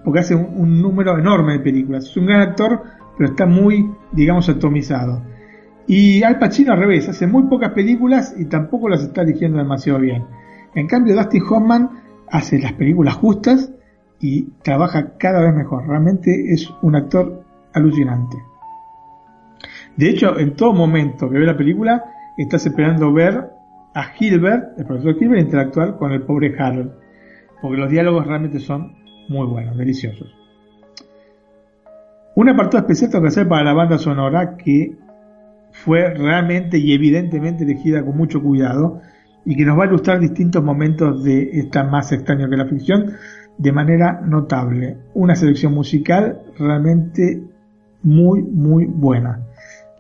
[0.06, 2.06] Porque hace un, un número enorme de películas.
[2.06, 2.84] Es un gran actor,
[3.20, 5.22] pero está muy, digamos, atomizado.
[5.86, 10.00] Y Al Pacino al revés, hace muy pocas películas y tampoco las está eligiendo demasiado
[10.00, 10.24] bien.
[10.74, 11.90] En cambio, Dustin Hoffman
[12.32, 13.74] hace las películas justas
[14.22, 15.86] y trabaja cada vez mejor.
[15.86, 17.44] Realmente es un actor
[17.74, 18.38] alucinante.
[19.98, 22.06] De hecho, en todo momento que ve la película,
[22.38, 23.50] estás esperando ver
[23.96, 26.94] a Hilbert, el profesor Hilbert, interactuar con el pobre Harold.
[27.62, 28.96] Porque los diálogos realmente son
[29.28, 30.39] muy buenos, deliciosos.
[32.40, 34.96] Un apartado especial tengo que hacer para la banda sonora que
[35.74, 39.02] fue realmente y evidentemente elegida con mucho cuidado
[39.44, 43.12] y que nos va a ilustrar distintos momentos de esta más extraño que la ficción
[43.58, 44.96] de manera notable.
[45.16, 47.44] Una selección musical realmente
[48.04, 49.46] muy, muy buena,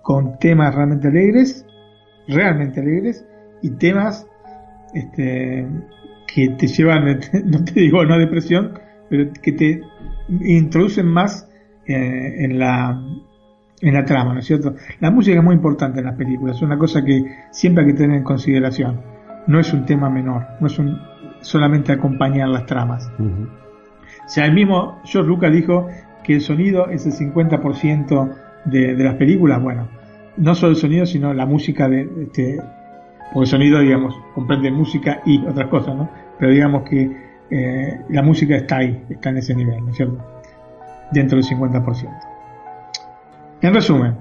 [0.01, 1.65] con temas realmente alegres,
[2.25, 3.27] realmente alegres,
[3.61, 4.25] y temas
[4.93, 5.67] este,
[6.33, 7.03] que te llevan,
[7.43, 8.79] no te digo no depresión,
[9.09, 9.81] pero que te
[10.29, 11.48] introducen más
[11.89, 13.01] eh, en la
[13.81, 14.75] en la trama, ¿no es cierto?
[14.99, 17.97] La música es muy importante en las películas, es una cosa que siempre hay que
[17.97, 19.01] tener en consideración.
[19.47, 20.99] No es un tema menor, no es un,
[21.39, 23.09] solamente acompañar las tramas.
[23.19, 25.87] O sea, el mismo George Lucas dijo
[26.23, 28.35] que el sonido es el 50%
[28.65, 29.61] de, de las películas.
[29.61, 29.87] Bueno,
[30.35, 32.59] no solo el sonido, sino la música de este,
[33.33, 36.09] porque el sonido, digamos, comprende música y otras cosas, ¿no?
[36.39, 37.11] Pero digamos que
[37.51, 40.38] eh, la música está ahí, está en ese nivel, ¿no es cierto?
[41.11, 42.09] Dentro del 50%.
[43.61, 44.15] En resumen,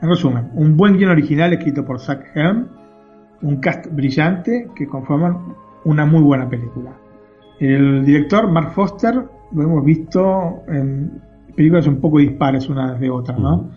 [0.00, 2.68] en resumen, un buen guion original escrito por Zach Helm,
[3.42, 6.92] un cast brillante que conforman una muy buena película.
[7.58, 11.20] El director, Mark Foster, lo hemos visto en
[11.56, 13.70] películas un poco dispares unas de otras, ¿no?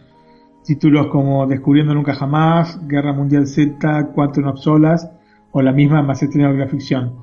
[0.64, 5.12] Títulos como Descubriendo Nunca Jamás, Guerra Mundial Z, Cuatro Solas
[5.52, 7.16] o la misma más de la ficción.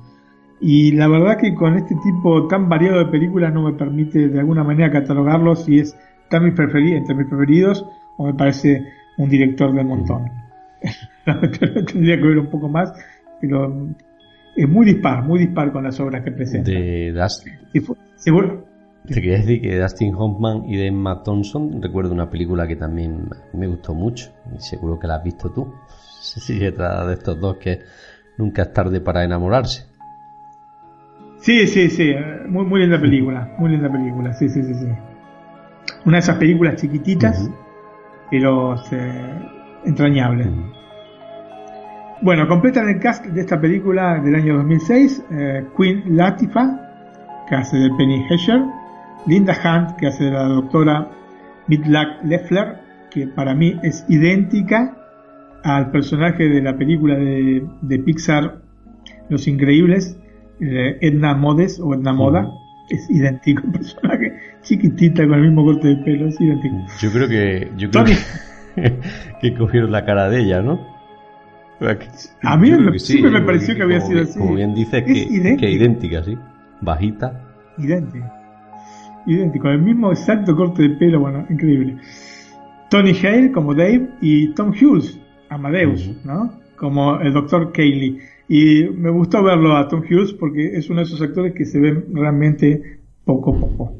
[0.61, 4.39] Y la verdad que con este tipo tan variado de películas no me permite de
[4.39, 5.97] alguna manera catalogarlo si es
[6.29, 7.85] tan mis entre mis preferidos
[8.17, 8.85] o me parece
[9.17, 10.25] un director del montón.
[11.25, 12.93] Tendría que ver un poco más,
[13.39, 13.87] pero
[14.55, 16.71] es muy dispar, muy dispar con las obras que presenta.
[16.71, 17.53] De Dustin.
[19.05, 23.29] Te quería decir que Dustin Hoffman y de Emma Thompson recuerdo una película que también
[23.53, 25.73] me gustó mucho y seguro que la has visto tú.
[26.21, 27.79] Si se trata de estos dos que
[28.37, 29.88] nunca es tarde para enamorarse.
[31.39, 32.13] Sí, sí, sí,
[32.47, 34.87] muy, muy linda película, muy linda película, sí, sí, sí, sí.
[36.05, 37.49] Una de esas películas chiquititas,
[38.29, 38.97] pero este,
[39.85, 40.45] entrañable.
[42.21, 47.77] Bueno, completan el cast de esta película del año 2006 eh, Queen Latifah, que hace
[47.77, 48.61] de Penny Hesher,
[49.25, 51.09] Linda Hunt, que hace de la doctora
[51.67, 52.77] Midlack Leffler,
[53.09, 54.97] que para mí es idéntica
[55.63, 58.57] al personaje de la película de, Pixar
[59.29, 60.18] Los Increíbles,
[60.61, 62.51] eh, Edna Modes o Edna Moda.
[62.89, 64.33] Es idéntico el personaje,
[64.63, 66.75] chiquitita con el mismo corte de pelo, es idéntico.
[66.99, 68.05] Yo creo que, yo creo
[69.41, 70.79] que, cogieron la cara de ella, ¿no?
[72.41, 74.39] A mí siempre me pareció que, había sido así.
[74.39, 75.57] Como bien dices, que, idéntica.
[75.57, 76.37] que idéntica, sí.
[76.81, 77.41] Bajita.
[77.77, 78.39] Idéntica
[79.29, 81.97] idéntico, el mismo exacto corte de pelo, bueno, increíble.
[82.89, 86.51] Tony Hale como Dave y Tom Hughes, Amadeus, ¿no?
[86.75, 88.19] Como el doctor Cayley.
[88.51, 91.79] Y me gustó verlo a Tom Hughes porque es uno de esos actores que se
[91.79, 93.93] ven realmente poco a poco.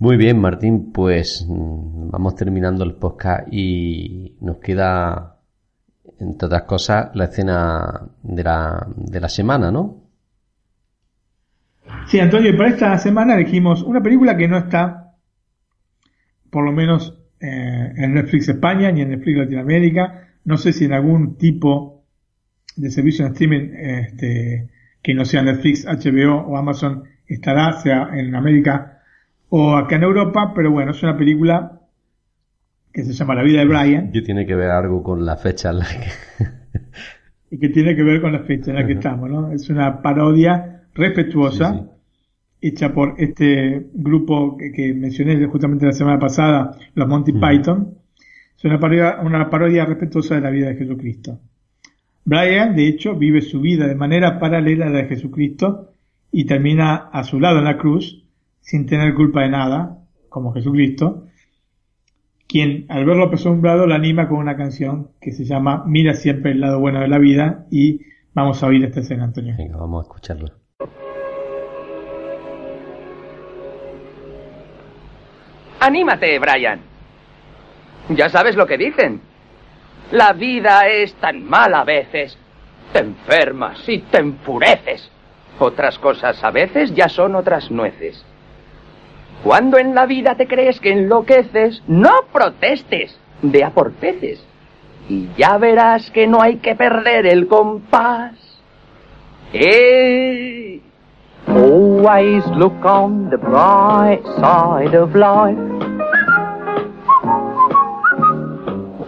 [0.00, 5.36] Muy bien, Martín, pues mm, vamos terminando el podcast y nos queda,
[6.18, 10.02] entre otras cosas, la escena de la, de la semana, ¿no?
[12.06, 15.14] Sí, Antonio, para esta semana elegimos una película que no está,
[16.50, 20.26] por lo menos eh, en Netflix España ni en Netflix Latinoamérica.
[20.44, 21.99] No sé si en algún tipo
[22.80, 24.68] de servicio de streaming este,
[25.02, 29.02] que no sea Netflix, HBO o Amazon estará, sea en América
[29.48, 31.80] o acá en Europa, pero bueno, es una película
[32.92, 34.10] que se llama La vida de Brian.
[34.12, 36.46] Y tiene que ver algo con la fecha en la que...
[37.50, 39.52] y que tiene que ver con la fecha en la que estamos, ¿no?
[39.52, 41.88] Es una parodia respetuosa,
[42.60, 47.94] hecha por este grupo que, mencioné justamente la semana pasada, los Monty Python.
[48.56, 51.40] Es una parodia, una parodia respetuosa de la vida de Jesucristo.
[52.30, 55.94] Brian, de hecho, vive su vida de manera paralela a la de Jesucristo
[56.30, 58.24] y termina a su lado en la cruz,
[58.60, 61.26] sin tener culpa de nada, como Jesucristo,
[62.46, 66.60] quien al verlo asombrado la anima con una canción que se llama Mira siempre el
[66.60, 68.02] lado bueno de la vida y
[68.32, 69.56] vamos a oír esta escena, Antonio.
[69.58, 70.52] Venga, vamos a escucharla.
[75.80, 76.78] Anímate, Brian.
[78.10, 79.29] Ya sabes lo que dicen.
[80.10, 82.36] La vida es tan mala a veces.
[82.92, 85.10] Te enfermas y te enfureces.
[85.58, 88.24] Otras cosas a veces ya son otras nueces.
[89.44, 93.72] Cuando en la vida te crees que enloqueces, no protestes, ve a.
[95.08, 98.34] Y ya verás que no hay que perder el compás.
[99.52, 100.80] ¡Eh!
[101.48, 105.79] Always look on the bright side of life.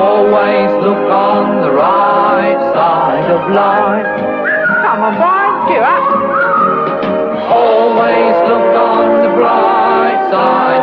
[0.00, 4.08] Always look on the right side of life.
[4.80, 6.06] Come on, Brian, cheer up.
[7.52, 10.79] Always look on the bright side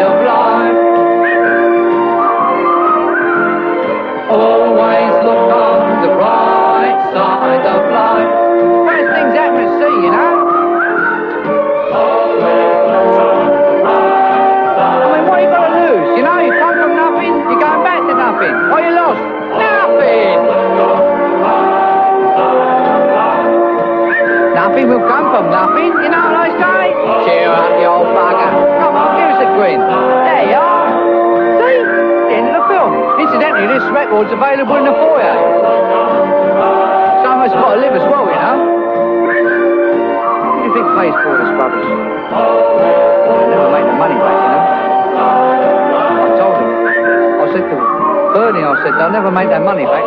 [25.37, 26.97] from nothing, you know what I say?
[27.29, 28.49] Cheer up, you old bugger.
[28.81, 29.77] Come on, give us a grin.
[29.77, 30.89] There you are.
[31.61, 31.77] See?
[31.77, 32.89] The end of the film.
[33.21, 35.37] Incidentally, this record's available in the foyer.
[37.21, 38.57] Someone's got to live as well, you know.
[40.41, 41.85] Who do you think pays for this rubbish?
[41.85, 44.65] They never make the money back, you know.
[46.17, 46.69] I told him.
[47.37, 47.77] I said to
[48.33, 50.01] Bernie, I said, they'll never make their money back.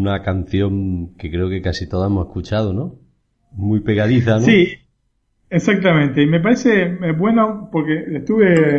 [0.00, 2.98] Una canción que creo que casi todos hemos escuchado, ¿no?
[3.52, 4.44] Muy pegadiza, ¿no?
[4.44, 4.68] Sí,
[5.50, 6.22] exactamente.
[6.22, 6.88] Y me parece
[7.18, 8.78] bueno porque estuve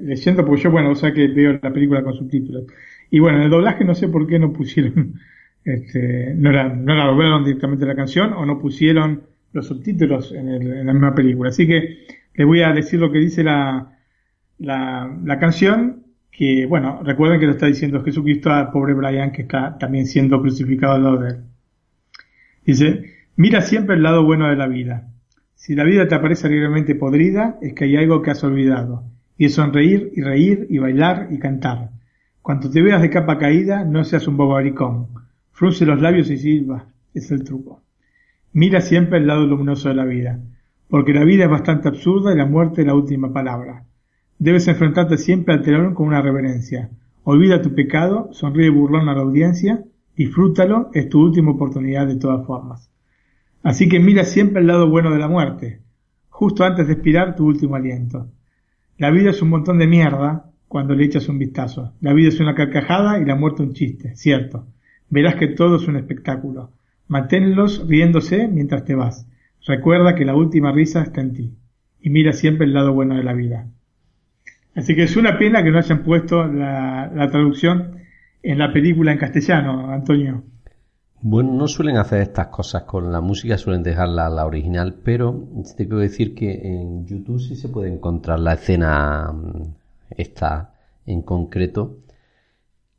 [0.00, 2.64] leyendo, porque yo, bueno, o sea que veo la película con subtítulos.
[3.10, 5.14] Y bueno, en el doblaje no sé por qué no pusieron,
[5.64, 10.48] este, no la, no la doblaron directamente la canción o no pusieron los subtítulos en,
[10.48, 11.50] el- en la misma película.
[11.50, 13.92] Así que les voy a decir lo que dice la,
[15.24, 16.05] la canción,
[16.36, 20.38] que bueno, recuerden que lo está diciendo Jesucristo al pobre Brian que está también siendo
[20.42, 21.36] crucificado al lado de él.
[22.66, 25.08] Dice, mira siempre el lado bueno de la vida.
[25.54, 29.04] Si la vida te parece alegremente podrida, es que hay algo que has olvidado.
[29.38, 31.90] Y es sonreír y reír y bailar y cantar.
[32.42, 35.08] Cuando te veas de capa caída, no seas un bobaricón.
[35.52, 36.84] Frunce los labios y silba.
[37.14, 37.82] Es el truco.
[38.52, 40.38] Mira siempre el lado luminoso de la vida.
[40.88, 43.85] Porque la vida es bastante absurda y la muerte es la última palabra.
[44.38, 46.90] Debes enfrentarte siempre al telón con una reverencia.
[47.24, 49.82] Olvida tu pecado, sonríe burlón a la audiencia,
[50.14, 52.90] disfrútalo, es tu última oportunidad de todas formas.
[53.62, 55.80] Así que mira siempre el lado bueno de la muerte,
[56.28, 58.28] justo antes de expirar tu último aliento.
[58.98, 61.94] La vida es un montón de mierda cuando le echas un vistazo.
[62.00, 64.66] La vida es una carcajada y la muerte un chiste, cierto.
[65.08, 66.72] Verás que todo es un espectáculo.
[67.08, 69.26] Manténlos riéndose mientras te vas.
[69.66, 71.54] Recuerda que la última risa está en ti.
[72.00, 73.68] Y mira siempre el lado bueno de la vida.
[74.76, 77.96] Así que es una pena que no hayan puesto la, la traducción
[78.42, 80.44] en la película en castellano, Antonio.
[81.22, 85.84] Bueno, no suelen hacer estas cosas con la música, suelen dejarla la original, pero te
[85.86, 89.62] quiero decir que en YouTube sí se puede encontrar la escena mm,
[90.16, 90.74] esta
[91.06, 91.96] en concreto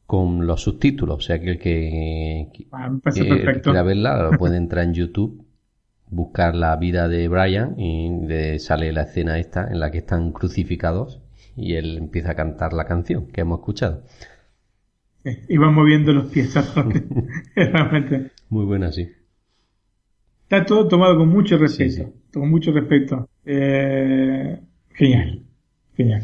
[0.06, 4.32] con los subtítulos, o sea que el que, que- Ah, que el que quiera verla
[4.38, 5.44] puede entrar en YouTube,
[6.10, 10.32] buscar la vida de Brian y le sale la escena esta en la que están
[10.32, 11.22] crucificados
[11.58, 14.04] y él empieza a cantar la canción que hemos escuchado.
[15.50, 16.56] Y van moviendo los pies.
[17.56, 18.32] Realmente.
[18.50, 19.10] Muy buena, sí.
[20.44, 21.92] Está todo tomado con mucho respeto.
[21.92, 22.08] Sí, sí.
[22.34, 23.28] Con mucho respeto.
[23.46, 24.58] Eh,
[24.94, 25.42] genial.
[25.98, 26.24] Genial.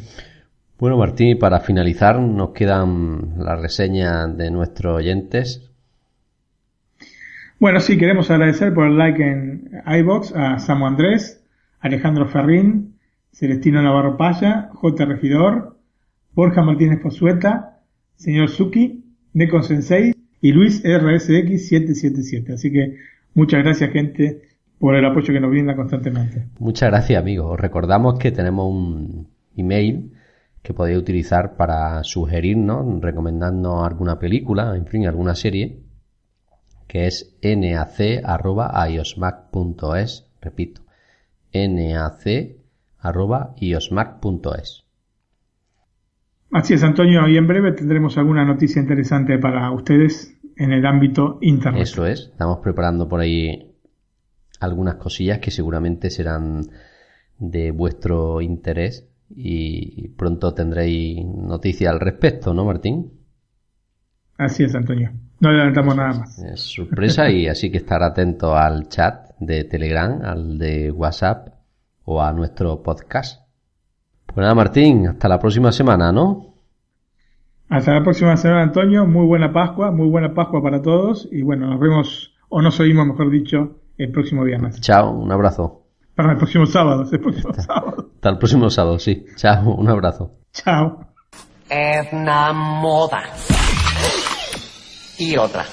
[0.80, 5.70] Bueno, Martín, y para finalizar nos quedan las reseñas de nuestros oyentes.
[7.60, 11.46] Bueno, sí, queremos agradecer por el like en iBox a Samu Andrés,
[11.80, 12.93] Alejandro Ferrín,
[13.34, 15.06] Celestino Navarro Paya, J.
[15.06, 15.78] Regidor,
[16.34, 17.82] Borja Martínez Pozueta,
[18.16, 19.04] señor Suki,
[19.34, 22.54] Neko Sensei y Luis RSX 777.
[22.54, 22.98] Así que
[23.34, 24.44] muchas gracias, gente,
[24.78, 26.46] por el apoyo que nos brinda constantemente.
[26.60, 27.52] Muchas gracias, amigos.
[27.54, 29.28] Os recordamos que tenemos un
[29.58, 30.12] email
[30.62, 35.80] que podéis utilizar para sugerirnos, recomendarnos alguna película, en fin, alguna serie,
[36.88, 38.32] que es nac.iosmac.es,
[40.42, 40.82] repito,
[43.04, 44.84] nac.iosmac.es.
[46.52, 51.40] Así es, Antonio, y en breve tendremos alguna noticia interesante para ustedes en el ámbito
[51.42, 51.82] internet.
[51.82, 53.72] Eso es, estamos preparando por ahí
[54.60, 56.62] algunas cosillas que seguramente serán
[57.40, 63.12] de vuestro interés y pronto tendréis noticia al respecto, ¿no, Martín?
[64.38, 65.12] Así es, Antonio.
[65.40, 66.40] No adelantamos nada más.
[66.40, 71.53] Es sorpresa y así que estar atento al chat de Telegram, al de WhatsApp
[72.06, 73.42] o a nuestro podcast.
[74.26, 76.54] Pues nada, Martín, hasta la próxima semana, ¿no?
[77.70, 79.06] Hasta la próxima semana, Antonio.
[79.06, 81.28] Muy buena Pascua, muy buena Pascua para todos.
[81.32, 84.80] Y bueno, nos vemos, o nos oímos, mejor dicho, el próximo viernes.
[84.82, 85.82] Chao, un abrazo.
[86.16, 88.10] Para el próximo sábado, el próximo sábado.
[88.16, 89.26] Hasta el próximo sábado, sí.
[89.36, 90.32] Chao, un abrazo.
[90.52, 91.08] Chao.
[91.70, 93.24] Es una moda.
[95.18, 95.66] Y otra.